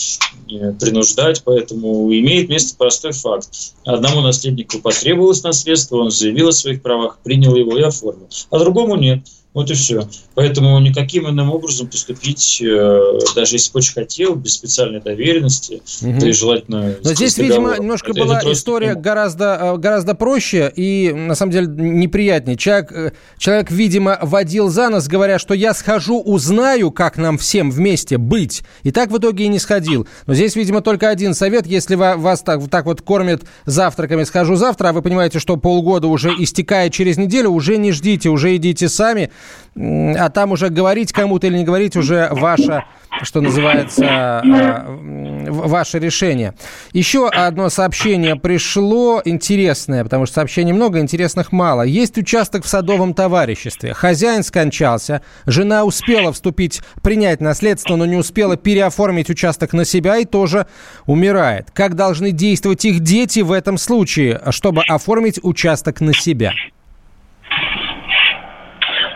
э, 0.50 0.74
принуждать, 0.74 1.44
поэтому 1.44 2.12
имеет 2.12 2.50
место 2.50 2.76
простой 2.78 3.12
факт. 3.12 3.48
Одному 3.86 4.22
наследнику 4.22 4.80
потребовалось 4.80 5.44
наследство, 5.44 5.98
он 5.98 6.12
заявил 6.12 6.50
о 6.50 6.54
своих 6.54 6.82
правах, 6.82 7.20
принял 7.24 7.56
его 7.56 7.78
и 7.78 7.82
оформил, 7.82 8.28
а 8.50 8.60
другому 8.60 8.96
нет– 8.96 9.26
вот 9.54 9.70
и 9.70 9.74
все. 9.74 10.08
Поэтому 10.34 10.80
никаким 10.80 11.30
иным 11.30 11.52
образом 11.52 11.88
поступить, 11.88 12.62
э, 12.62 13.20
даже 13.36 13.56
если 13.56 13.74
бы 13.74 13.80
очень 13.80 13.94
хотел, 13.94 14.36
без 14.36 14.54
специальной 14.54 15.02
доверенности, 15.02 15.82
угу. 16.02 16.20
да 16.22 16.30
и 16.30 16.32
желательно... 16.32 16.96
Но 17.04 17.14
здесь, 17.14 17.38
видимо, 17.38 17.76
немножко 17.78 18.14
была 18.14 18.40
история 18.46 18.96
гораздо, 18.96 19.60
э, 19.62 19.78
гораздо 19.78 20.16
проще 20.16 20.72
и, 20.74 21.12
на 21.14 21.36
самом 21.36 21.52
деле, 21.52 21.68
неприятнее. 21.68 22.56
Человек, 22.56 22.92
э, 22.94 23.12
человек, 23.38 23.72
видимо, 23.72 24.20
водил 24.22 24.70
за 24.70 24.88
нос, 24.88 25.08
говоря, 25.08 25.38
что 25.38 25.54
я 25.54 25.74
схожу, 25.74 26.22
узнаю, 26.22 26.92
как 26.92 27.18
нам 27.18 27.38
всем 27.38 27.72
вместе 27.72 28.18
быть. 28.18 28.62
И 28.84 28.92
так 28.92 29.12
в 29.12 29.18
итоге 29.18 29.46
и 29.46 29.48
не 29.50 29.60
сходил. 29.60 30.08
Но 30.28 30.34
здесь, 30.34 30.56
видимо, 30.56 30.80
только 30.80 31.10
один 31.10 31.34
совет. 31.34 31.68
Если 31.68 31.96
вас 31.96 32.42
так, 32.42 32.70
так 32.70 32.86
вот 32.86 33.02
кормят 33.02 33.44
завтраками, 33.66 34.24
схожу 34.24 34.56
завтра, 34.56 34.90
а 34.90 34.94
вы 34.94 35.02
понимаете, 35.02 35.40
что 35.40 35.58
полгода 35.58 36.08
уже 36.08 36.30
истекает 36.38 36.94
через 36.94 37.18
неделю, 37.18 37.50
уже 37.50 37.76
не 37.76 37.92
ждите, 37.92 38.30
уже 38.30 38.56
идите 38.56 38.88
сами 38.88 39.30
а 39.76 40.30
там 40.30 40.52
уже 40.52 40.70
говорить 40.70 41.14
кому-то 41.14 41.48
или 41.48 41.60
не 41.60 41.64
говорить 41.64 41.96
уже 41.96 42.28
ваше, 42.32 42.84
что 43.22 43.40
называется, 43.40 44.42
э, 44.44 45.50
ваше 45.50 46.00
решение. 46.00 46.54
Еще 46.92 47.30
одно 47.30 47.70
сообщение 47.70 48.36
пришло 48.36 49.22
интересное, 49.24 50.04
потому 50.04 50.26
что 50.26 50.36
сообщений 50.36 50.74
много, 50.74 51.00
интересных 51.00 51.54
мало. 51.54 51.84
Есть 51.84 52.18
участок 52.18 52.66
в 52.66 52.68
садовом 52.68 53.14
товариществе. 53.14 53.94
Хозяин 53.94 54.44
скончался, 54.44 55.22
жена 55.46 55.86
успела 55.86 56.34
вступить, 56.34 56.82
принять 57.02 57.40
наследство, 57.40 57.96
но 57.96 58.06
не 58.06 58.18
успела 58.18 58.58
переоформить 58.58 59.30
участок 59.30 59.72
на 59.72 59.86
себя 59.86 60.18
и 60.18 60.26
тоже 60.26 60.68
умирает. 61.06 61.72
Как 61.72 61.96
должны 61.96 62.32
действовать 62.32 62.84
их 62.84 63.00
дети 63.00 63.40
в 63.40 63.54
этом 63.54 63.78
случае, 63.78 64.42
чтобы 64.50 64.84
оформить 64.84 65.40
участок 65.42 66.02
на 66.02 66.14
себя? 66.14 66.52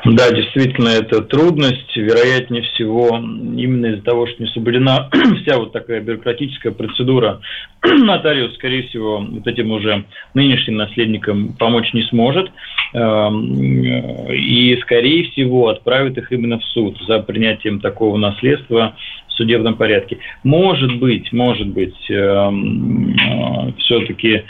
Да, 0.05 0.31
действительно, 0.31 0.89
это 0.89 1.21
трудность. 1.21 1.95
Вероятнее 1.95 2.61
всего, 2.61 3.17
именно 3.17 3.87
из-за 3.87 4.03
того, 4.03 4.27
что 4.27 4.43
не 4.43 4.49
соблюдена 4.49 5.09
вся 5.41 5.57
вот 5.57 5.73
такая 5.73 5.99
бюрократическая 5.99 6.71
процедура, 6.71 7.41
нотариус, 7.83 8.53
скорее 8.53 8.83
всего, 8.83 9.17
вот 9.17 9.47
этим 9.47 9.71
уже 9.71 10.05
нынешним 10.35 10.75
наследникам 10.75 11.53
помочь 11.57 11.91
не 11.93 12.03
сможет. 12.03 12.51
Эм, 12.93 14.29
и, 14.31 14.77
скорее 14.83 15.31
всего, 15.31 15.69
отправит 15.69 16.19
их 16.19 16.31
именно 16.31 16.59
в 16.59 16.65
суд 16.65 16.97
за 17.07 17.19
принятием 17.19 17.79
такого 17.79 18.17
наследства 18.17 18.95
в 19.27 19.33
судебном 19.33 19.73
порядке. 19.73 20.19
Может 20.43 20.99
быть, 20.99 21.33
может 21.33 21.67
быть, 21.69 22.09
эм, 22.11 23.09
э, 23.09 23.71
все-таки 23.79 24.43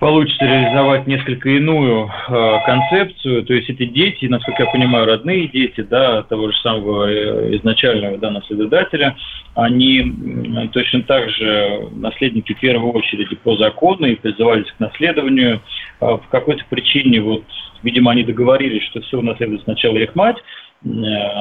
получится 0.00 0.46
реализовать 0.46 1.06
несколько 1.06 1.50
иную 1.50 2.08
э, 2.08 2.58
концепцию. 2.64 3.44
То 3.44 3.52
есть 3.52 3.68
эти 3.68 3.84
дети, 3.84 4.24
насколько 4.24 4.62
я 4.62 4.70
понимаю, 4.70 5.06
родные 5.06 5.46
дети, 5.46 5.82
да, 5.82 6.22
того 6.22 6.50
же 6.50 6.56
самого 6.58 7.08
э, 7.08 7.56
изначального 7.56 8.16
да, 8.16 8.30
наследодателя, 8.30 9.14
они 9.54 10.68
точно 10.72 11.02
так 11.02 11.28
же 11.30 11.88
наследники 11.92 12.54
в 12.54 12.60
первую 12.60 12.92
очередь 12.92 13.38
по 13.40 13.56
закону 13.56 14.06
и 14.06 14.16
призывались 14.16 14.70
к 14.72 14.80
наследованию. 14.80 15.60
Э, 16.00 16.16
в 16.16 16.28
какой-то 16.30 16.64
причине, 16.70 17.20
вот, 17.20 17.44
видимо, 17.82 18.12
они 18.12 18.24
договорились, 18.24 18.84
что 18.84 19.02
все 19.02 19.18
унаследует 19.18 19.62
сначала 19.64 19.98
их 19.98 20.14
мать, 20.14 20.38
э, 20.38 20.88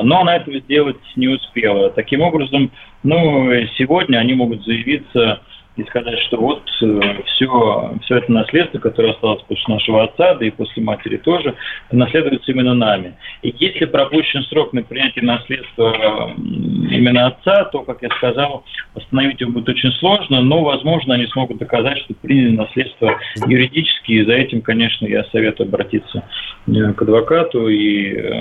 но 0.03 0.19
она 0.19 0.35
этого 0.35 0.59
сделать 0.59 0.97
не 1.15 1.29
успела. 1.29 1.91
Таким 1.91 2.19
образом, 2.19 2.71
ну, 3.03 3.53
сегодня 3.77 4.17
они 4.17 4.33
могут 4.33 4.65
заявиться 4.65 5.39
и 5.79 5.85
сказать, 5.85 6.19
что 6.27 6.37
вот 6.37 6.63
все, 6.69 7.93
все 8.03 8.15
это 8.17 8.31
наследство, 8.31 8.79
которое 8.79 9.13
осталось 9.13 9.41
после 9.47 9.73
нашего 9.73 10.03
отца, 10.03 10.35
да 10.35 10.45
и 10.45 10.49
после 10.49 10.83
матери 10.83 11.17
тоже, 11.17 11.55
наследуется 11.91 12.51
именно 12.51 12.73
нами. 12.73 13.15
И 13.41 13.53
если 13.57 13.85
пропущен 13.85 14.43
срок 14.43 14.73
на 14.73 14.83
принятие 14.83 15.23
наследства 15.23 16.33
именно 16.37 17.27
отца, 17.27 17.65
то, 17.65 17.83
как 17.83 18.01
я 18.01 18.09
сказал, 18.17 18.63
восстановить 18.93 19.39
его 19.41 19.51
будет 19.51 19.69
очень 19.69 19.91
сложно, 19.93 20.41
но, 20.41 20.63
возможно, 20.63 21.15
они 21.15 21.27
смогут 21.27 21.57
доказать, 21.57 21.97
что 21.99 22.13
приняли 22.15 22.55
наследство 22.55 23.17
юридически, 23.47 24.11
и 24.11 24.25
за 24.25 24.33
этим, 24.33 24.61
конечно, 24.61 25.05
я 25.05 25.23
советую 25.31 25.67
обратиться 25.67 26.23
э, 26.67 26.93
к 26.93 27.01
адвокату 27.01 27.67
и 27.67 28.13
э, 28.13 28.31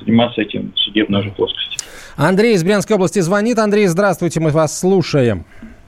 заниматься 0.00 0.42
этим 0.42 0.72
в 0.72 0.78
судебной 0.78 1.20
уже 1.20 1.30
плоскости. 1.30 1.76
Андрей 2.16 2.54
из 2.54 2.64
Брянской 2.64 2.96
области 2.96 3.18
звонит. 3.20 3.58
Андрей, 3.58 3.86
здравствуйте, 3.86 4.40
мы 4.40 4.50
вас 4.50 4.78
слушаем. 4.78 5.44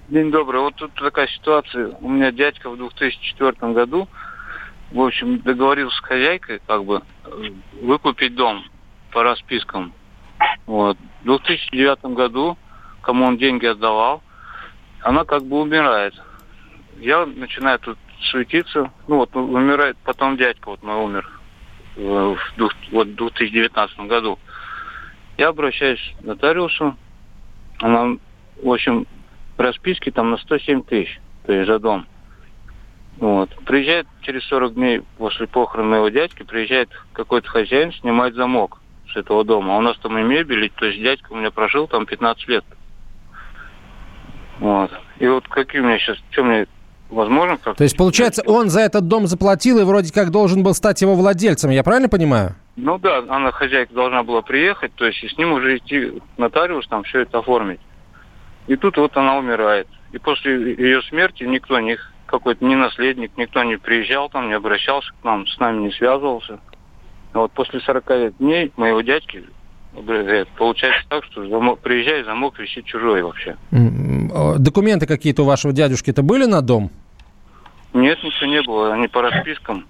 День 0.09 0.31
добрый. 0.31 0.63
Вот 0.63 0.75
тут 0.77 0.95
такая 0.95 1.27
ситуация. 1.27 1.95
У 2.01 2.09
меня 2.09 2.33
дядька 2.33 2.71
в 2.71 2.79
2004 2.79 3.73
году, 3.75 4.09
в 4.91 5.03
общем, 5.03 5.41
договорился 5.41 5.99
с 5.99 6.01
хозяйкой, 6.01 6.63
как 6.67 6.87
бы, 6.87 7.03
выкупить 7.83 8.35
дом 8.35 8.65
по 9.13 9.23
распискам. 9.23 9.93
Вот. 10.65 10.97
В 11.21 11.25
2009 11.25 12.17
году, 12.17 12.57
кому 13.03 13.27
он 13.27 13.37
деньги 13.37 13.67
отдавал, 13.67 14.23
она 15.03 15.27
как 15.27 15.45
бы 15.45 15.61
умирает. 15.61 16.15
Я 16.97 17.27
начинаю 17.27 17.79
тут 17.79 17.99
суетиться. 18.31 18.91
Ну 19.09 19.17
вот 19.17 19.37
умирает, 19.37 19.99
потом 20.05 20.39
дядька 20.39 20.71
вот 20.71 20.83
мой 20.83 20.97
умер 20.97 21.31
в, 21.97 22.39
вот, 22.93 23.09
в 23.09 23.15
2019 23.15 23.99
году. 24.01 24.39
Я 25.37 25.49
обращаюсь 25.49 26.15
к 26.19 26.25
нотариусу. 26.25 26.97
Она, 27.81 28.17
в 28.63 28.73
общем, 28.73 29.07
расписки 29.59 30.11
там 30.11 30.31
на 30.31 30.39
107 30.39 30.83
тысяч, 30.83 31.21
то 31.47 31.53
есть 31.53 31.67
за 31.67 31.79
дом. 31.79 32.07
Вот. 33.19 33.51
Приезжает 33.65 34.07
через 34.23 34.45
40 34.45 34.75
дней 34.75 35.03
после 35.19 35.47
похорон 35.47 35.91
моего 35.91 36.09
дядьки, 36.09 36.45
приезжает 36.45 36.89
какой-то 37.13 37.49
хозяин, 37.49 37.93
снимает 37.93 38.35
замок 38.35 38.81
с 39.13 39.17
этого 39.17 39.45
дома. 39.45 39.75
А 39.75 39.79
у 39.79 39.81
нас 39.81 39.97
там 39.99 40.17
и 40.19 40.23
мебель, 40.23 40.71
то 40.77 40.87
есть 40.87 41.01
дядька 41.01 41.33
у 41.33 41.37
меня 41.37 41.51
прожил 41.51 41.89
там 41.89 42.07
15 42.07 42.49
лет. 42.49 42.65
Вот. 44.61 44.91
И 45.19 45.27
вот 45.27 45.47
какие 45.49 45.81
у 45.81 45.85
меня 45.85 45.99
сейчас, 45.99 46.19
что 46.31 46.45
мне 46.45 46.67
возможно 47.11 47.57
как 47.57 47.77
То 47.77 47.85
есть, 47.85 47.97
получается, 47.97 48.43
он 48.47 48.69
за 48.69 48.81
этот 48.81 49.09
дом 49.09 49.27
заплатил 49.27 49.79
и 49.79 49.85
вроде 49.85 50.13
как 50.13 50.31
должен 50.31 50.63
был 50.63 50.75
стать 50.75 51.01
его 51.01 51.15
владельцем, 51.15 51.71
я 51.71 51.83
правильно 51.83 52.09
понимаю? 52.09 52.55
Ну 52.77 52.99
да, 52.99 53.25
она, 53.29 53.51
хозяйка, 53.51 53.93
должна 53.95 54.23
была 54.23 54.43
приехать, 54.43 54.95
то 54.95 55.07
есть 55.07 55.23
и 55.25 55.29
с 55.29 55.37
ним 55.37 55.53
уже 55.53 55.79
идти 55.79 56.23
нотариус, 56.37 56.87
там 56.89 57.03
все 57.05 57.21
это 57.21 57.39
оформить. 57.39 57.81
И 58.69 58.77
тут 58.77 58.97
вот 58.99 59.17
она 59.17 59.39
умирает. 59.39 59.89
И 60.13 60.19
после 60.19 60.75
ее 60.75 61.03
смерти 61.03 61.43
никто, 61.43 61.81
ни 61.81 61.99
какой-то 62.27 62.65
ни 62.65 62.75
наследник, 62.75 63.33
никто 63.37 63.65
не 63.65 63.79
приезжал 63.79 64.29
там, 64.29 64.49
не 64.49 64.55
обращался 64.55 65.11
к 65.21 65.25
нам, 65.25 65.47
с 65.47 65.59
нами 65.59 65.87
не 65.87 65.91
связывался. 65.91 66.61
А 67.33 67.41
вот 67.41 67.53
после 67.53 67.81
40 67.81 68.37
дней 68.39 68.73
моего 68.77 69.01
дядьки 69.01 69.43
говорят, 69.95 70.49
получается 70.57 71.05
так, 71.09 71.25
что 71.25 71.49
замок, 71.49 71.81
приезжай, 71.81 72.23
замок 72.25 72.59
висит 72.59 72.85
чужой 72.85 73.23
вообще. 73.23 73.57
Документы 74.59 75.07
какие-то 75.07 75.43
у 75.43 75.47
вашего 75.47 75.73
дядюшки-то 75.73 76.23
были 76.23 76.45
на 76.45 76.61
дом? 76.61 76.91
Нет, 77.95 78.23
ничего 78.23 78.51
не 78.51 78.63
было. 78.63 78.93
Они 78.93 79.09
по 79.09 79.23
распискам. 79.23 79.87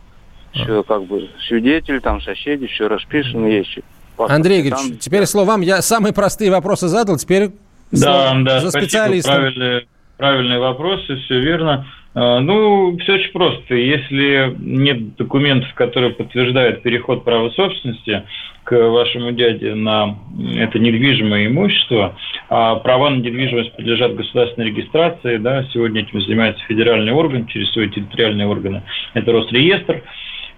Все 0.53 0.83
как 0.83 1.05
бы 1.05 1.29
свидетели, 1.47 1.99
там 1.99 2.23
соседи, 2.23 2.67
все 2.69 2.89
расписано 2.89 3.47
есть. 3.47 3.81
Паспорт, 4.17 4.31
Андрей 4.31 4.61
Игоревич, 4.61 4.89
там... 4.89 4.99
теперь 4.99 5.27
слово 5.27 5.47
вам. 5.47 5.61
Я 5.61 5.83
самые 5.83 6.15
простые 6.15 6.51
вопросы 6.51 6.89
задал, 6.89 7.17
теперь 7.17 7.51
да, 7.91 8.35
да, 8.41 8.61
за 8.61 8.71
специалистом. 8.71 9.35
Правильные, 9.35 9.87
правильные 10.17 10.59
вопросы, 10.59 11.17
все 11.17 11.41
верно. 11.41 11.87
А, 12.15 12.41
ну, 12.41 12.97
все 12.99 13.15
очень 13.15 13.33
просто. 13.33 13.75
Если 13.75 14.55
нет 14.59 15.17
документов, 15.17 15.73
которые 15.75 16.13
подтверждают 16.15 16.83
переход 16.83 17.25
права 17.25 17.51
собственности 17.51 18.25
к 18.65 18.73
вашему 18.73 19.33
дяде 19.33 19.75
на 19.75 20.19
это 20.57 20.79
недвижимое 20.79 21.47
имущество, 21.47 22.17
а 22.49 22.77
права 22.77 23.11
на 23.11 23.17
недвижимость 23.17 23.73
подлежат 23.77 24.15
государственной 24.15 24.69
регистрации, 24.69 25.37
да, 25.37 25.65
сегодня 25.73 26.03
этим 26.03 26.21
занимается 26.21 26.65
федеральный 26.67 27.13
орган 27.13 27.47
через 27.47 27.71
свои 27.73 27.89
территориальные 27.89 28.47
органы, 28.47 28.83
это 29.15 29.33
Росреестр, 29.33 30.03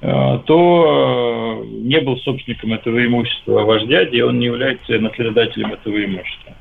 а, 0.03 0.39
то 0.39 1.62
не 1.66 2.01
был 2.01 2.16
собственником 2.18 2.72
этого 2.72 3.05
имущества 3.05 3.64
ваш 3.64 3.83
дядя, 3.85 4.16
и 4.16 4.22
он 4.22 4.39
не 4.39 4.47
является 4.47 4.99
наследодателем 4.99 5.72
этого 5.72 6.03
имущества. 6.03 6.55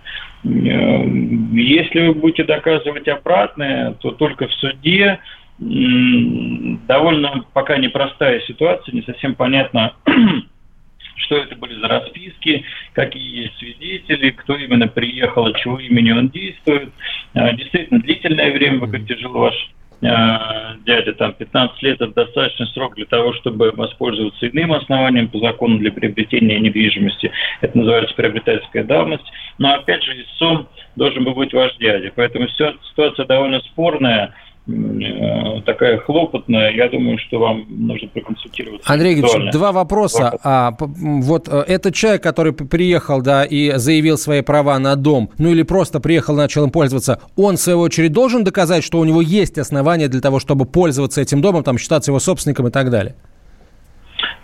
Э, 0.43 1.05
если 1.53 2.07
вы 2.07 2.13
будете 2.13 2.43
доказывать 2.43 3.07
обратное, 3.07 3.93
то 3.93 4.11
только 4.11 4.47
в 4.47 4.53
суде 4.53 5.19
довольно 5.59 7.43
пока 7.53 7.77
непростая 7.77 8.39
ситуация, 8.41 8.93
не 8.95 9.01
совсем 9.01 9.35
понятно, 9.35 9.93
что 11.17 11.35
это 11.35 11.55
были 11.57 11.77
за 11.81 11.87
расписки, 11.89 12.63
какие 12.93 13.43
есть 13.43 13.57
свидетели, 13.57 14.29
кто 14.29 14.55
именно 14.55 14.87
приехал, 14.87 15.47
от 15.47 15.57
чего 15.57 15.77
имени 15.79 16.11
он 16.11 16.29
действует. 16.29 16.91
Э, 17.33 17.53
действительно, 17.55 17.99
длительное 17.99 18.51
время, 18.51 18.79
вы 18.79 18.87
говорите, 18.87 19.17
жил 19.17 19.33
ваш 19.33 19.53
дядя, 20.01 21.13
там 21.17 21.33
15 21.33 21.83
лет 21.83 22.01
это 22.01 22.13
достаточный 22.13 22.67
срок 22.67 22.95
для 22.95 23.05
того, 23.05 23.33
чтобы 23.33 23.71
воспользоваться 23.71 24.47
иным 24.47 24.73
основанием 24.73 25.27
по 25.27 25.39
закону 25.39 25.77
для 25.77 25.91
приобретения 25.91 26.59
недвижимости. 26.59 27.31
Это 27.61 27.77
называется 27.77 28.15
приобретательская 28.15 28.83
давность. 28.83 29.25
Но 29.57 29.73
опять 29.73 30.03
же, 30.03 30.21
истцом 30.21 30.69
должен 30.95 31.23
был 31.25 31.33
быть 31.33 31.53
ваш 31.53 31.75
дядя. 31.77 32.11
Поэтому 32.15 32.47
ситуация 32.47 33.25
довольно 33.25 33.59
спорная. 33.61 34.33
Э, 34.67 35.61
такая 35.65 35.97
хлопотная, 35.99 36.71
я 36.71 36.89
думаю, 36.89 37.17
что 37.17 37.39
вам 37.39 37.65
нужно 37.69 38.07
проконсультироваться. 38.09 38.91
Андрей 38.91 39.13
Игоревич, 39.15 39.51
два 39.51 39.71
вопроса. 39.71 40.37
А, 40.43 40.75
вот 40.79 41.47
э, 41.47 41.63
этот 41.67 41.95
человек, 41.95 42.21
который 42.21 42.53
приехал, 42.53 43.21
да, 43.21 43.45
и 43.45 43.77
заявил 43.77 44.17
свои 44.17 44.41
права 44.41 44.77
на 44.77 44.95
дом, 44.95 45.31
ну 45.37 45.49
или 45.49 45.63
просто 45.63 45.99
приехал, 45.99 46.35
начал 46.35 46.65
им 46.65 46.71
пользоваться, 46.71 47.19
он, 47.35 47.57
в 47.57 47.59
свою 47.59 47.79
очередь, 47.79 48.11
должен 48.11 48.43
доказать, 48.43 48.83
что 48.83 48.99
у 48.99 49.05
него 49.05 49.21
есть 49.21 49.57
основания 49.57 50.07
для 50.07 50.21
того, 50.21 50.39
чтобы 50.39 50.65
пользоваться 50.65 51.21
этим 51.21 51.41
домом, 51.41 51.63
там, 51.63 51.77
считаться 51.77 52.11
его 52.11 52.19
собственником 52.19 52.67
и 52.67 52.71
так 52.71 52.89
далее? 52.91 53.15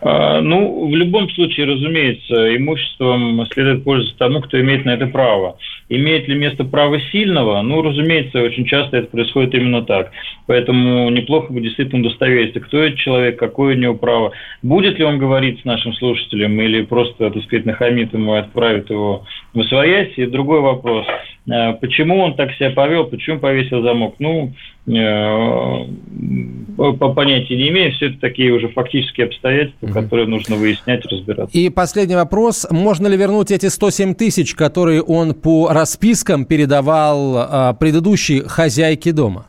А, 0.07 0.39
ну, 0.39 0.87
в 0.87 0.95
любом 0.95 1.31
случае, 1.31 1.65
разумеется, 1.65 2.55
имуществом 2.55 3.43
следует 3.51 3.83
пользоваться 3.83 4.15
тому, 4.19 4.39
кто 4.41 4.61
имеет 4.61 4.85
на 4.85 4.91
это 4.91 5.07
право. 5.07 5.57
Имеет 5.89 6.27
ли 6.27 6.35
место 6.35 6.63
право 6.63 7.01
сильного? 7.11 7.59
Ну, 7.63 7.81
разумеется, 7.81 8.43
очень 8.43 8.65
часто 8.65 8.97
это 8.97 9.07
происходит 9.07 9.55
именно 9.55 9.81
так. 9.81 10.11
Поэтому 10.45 11.09
неплохо 11.09 11.51
бы 11.51 11.59
действительно 11.59 12.05
удостовериться, 12.05 12.59
кто 12.59 12.83
этот 12.83 12.99
человек, 12.99 13.39
какое 13.39 13.75
у 13.75 13.79
него 13.79 13.95
право. 13.95 14.31
Будет 14.61 14.99
ли 14.99 15.05
он 15.05 15.17
говорить 15.17 15.61
с 15.61 15.65
нашим 15.65 15.91
слушателем 15.95 16.61
или 16.61 16.83
просто, 16.83 17.31
так 17.31 17.43
сказать, 17.43 17.65
нахамит 17.65 18.13
ему 18.13 18.35
и 18.35 18.39
отправит 18.39 18.91
его 18.91 19.25
в 19.55 19.63
своясь. 19.63 20.13
И 20.17 20.27
другой 20.27 20.61
вопрос. 20.61 21.07
А, 21.51 21.73
почему 21.73 22.19
он 22.19 22.35
так 22.35 22.53
себя 22.53 22.71
повел, 22.71 23.05
почему 23.05 23.39
повесил 23.39 23.81
замок? 23.83 24.15
Ну, 24.19 24.53
э, 24.87 25.85
по 26.77 27.13
понятия 27.13 27.55
не 27.55 27.69
имею, 27.69 27.91
все 27.93 28.07
это 28.07 28.19
такие 28.19 28.51
уже 28.51 28.69
фактические 28.69 29.27
обстоятельства, 29.27 29.85
угу. 29.85 29.93
которые 29.93 30.27
нужно 30.27 30.55
выяснять, 30.55 31.05
разбираться. 31.05 31.57
И 31.57 31.69
последний 31.69 32.15
вопрос. 32.15 32.67
Можно 32.71 33.07
ли 33.07 33.17
вернуть 33.17 33.51
эти 33.51 33.67
107 33.67 34.15
тысяч, 34.15 34.55
которые 34.55 35.03
он 35.03 35.35
по 35.35 35.69
распискам 35.69 36.45
передавал 36.45 37.35
а, 37.37 37.73
предыдущей 37.73 38.41
хозяйке 38.41 39.11
дома? 39.11 39.45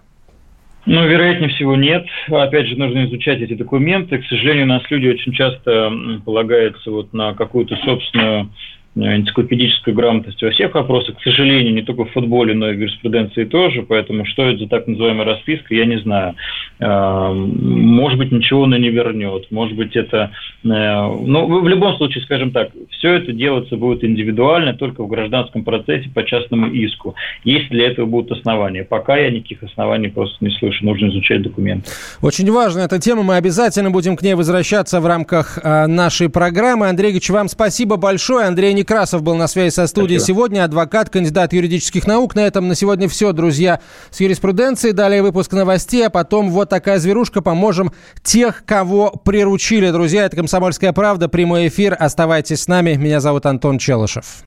Ну, 0.84 1.05
вероятнее 1.05 1.49
всего, 1.51 1.74
нет. 1.74 2.07
Опять 2.28 2.68
же, 2.68 2.76
нужно 2.76 3.07
изучать 3.07 3.40
эти 3.40 3.55
документы. 3.55 4.18
К 4.18 4.26
сожалению, 4.26 4.66
у 4.66 4.68
нас 4.68 4.82
люди 4.88 5.09
очень 5.09 5.32
часто 5.32 5.90
полагаются 6.24 6.92
вот 6.92 7.12
на 7.12 7.34
какую-то 7.34 7.74
собственную 7.84 8.51
Э, 8.97 9.16
энциклопедической 9.16 9.92
грамотности 9.92 10.44
во 10.44 10.51
всех 10.53 10.74
вопросах, 10.74 11.18
к 11.18 11.22
сожалению, 11.22 11.74
не 11.74 11.82
только 11.82 12.07
в 12.07 12.12
футболе, 12.12 12.55
но 12.55 12.70
и 12.70 12.76
в 12.76 12.80
юриспруденции 12.80 13.44
тоже, 13.44 13.82
поэтому 13.82 14.24
что 14.24 14.44
это 14.44 14.61
за 14.61 14.68
так 14.68 14.86
называемая 14.86 15.26
расписка, 15.26 15.74
я 15.74 15.84
не 15.84 15.99
знаю. 15.99 16.34
Э, 16.78 17.30
может 17.34 18.18
быть, 18.18 18.32
ничего 18.32 18.64
она 18.64 18.78
не 18.78 18.88
вернет, 18.88 19.51
может 19.51 19.76
быть, 19.76 19.97
это... 19.97 20.30
Э, 20.64 21.11
ну, 21.11 21.61
в 21.61 21.68
любом 21.68 21.97
случае, 21.99 22.24
скажем 22.24 22.53
так, 22.53 22.70
все 22.90 23.14
это 23.14 23.32
делаться 23.32 23.76
будет 23.76 24.03
индивидуально, 24.03 24.72
только 24.72 25.03
в 25.03 25.09
гражданском 25.09 25.62
процессе 25.62 26.09
по 26.09 26.24
частному 26.24 26.68
иску, 26.68 27.14
если 27.44 27.68
для 27.68 27.88
этого 27.88 28.07
будут 28.07 28.32
основания. 28.38 28.84
Пока 28.84 29.18
я 29.18 29.30
никаких 29.30 29.62
оснований 29.62 30.09
просто 30.09 30.42
не 30.42 30.51
слышу, 30.53 30.86
нужно 30.86 31.09
изучать 31.09 31.42
документы. 31.42 31.90
Очень 32.22 32.51
важная 32.51 32.86
эта 32.86 32.99
тема, 32.99 33.22
мы 33.22 33.36
обязательно 33.36 33.90
будем 33.90 34.16
к 34.16 34.22
ней 34.22 34.34
возвращаться 34.34 35.03
в 35.03 35.07
рамках 35.07 35.59
нашей 35.62 36.30
программы. 36.30 36.88
Андрей 36.88 37.11
Ильич, 37.11 37.28
вам 37.28 37.49
спасибо 37.49 37.99
большое. 37.99 38.47
Андрей 38.47 38.72
Некрасов 38.87 39.24
был 39.24 39.34
на 39.34 39.49
связи 39.49 39.74
со 39.74 39.89
студией 39.89 40.20
Спасибо. 40.20 40.37
сегодня, 40.37 40.64
адвокат, 40.64 41.11
кандидат 41.11 41.53
юридических 41.53 42.07
наук. 42.07 42.37
На 42.37 42.47
этом 42.47 42.68
на 42.68 42.76
сегодня 42.76 43.09
все, 43.09 43.32
друзья, 43.32 43.80
с 44.12 44.20
юриспруденцией. 44.20 44.93
Далее 44.93 45.22
выпуск 45.22 45.53
новостей, 45.55 46.07
а 46.07 46.11
потом 46.11 46.53
вот 46.53 46.68
такая 46.68 47.01
зверушка. 47.01 47.43
Поможем 47.43 47.91
тех, 48.22 48.64
кого 48.64 49.11
приручили. 49.11 49.91
Друзья, 49.91 50.26
это 50.26 50.37
«Комсомольская 50.37 50.93
правда», 50.93 51.28
прямой 51.28 51.66
эфир. 51.66 51.97
Оставайтесь 51.99 52.62
с 52.62 52.68
нами. 52.68 52.95
Меня 52.95 53.18
зовут 53.18 53.45
Антон 53.47 53.78
Челышев. 53.78 54.45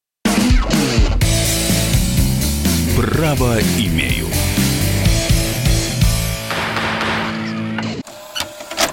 Право 2.95 3.57
имею. 3.77 4.28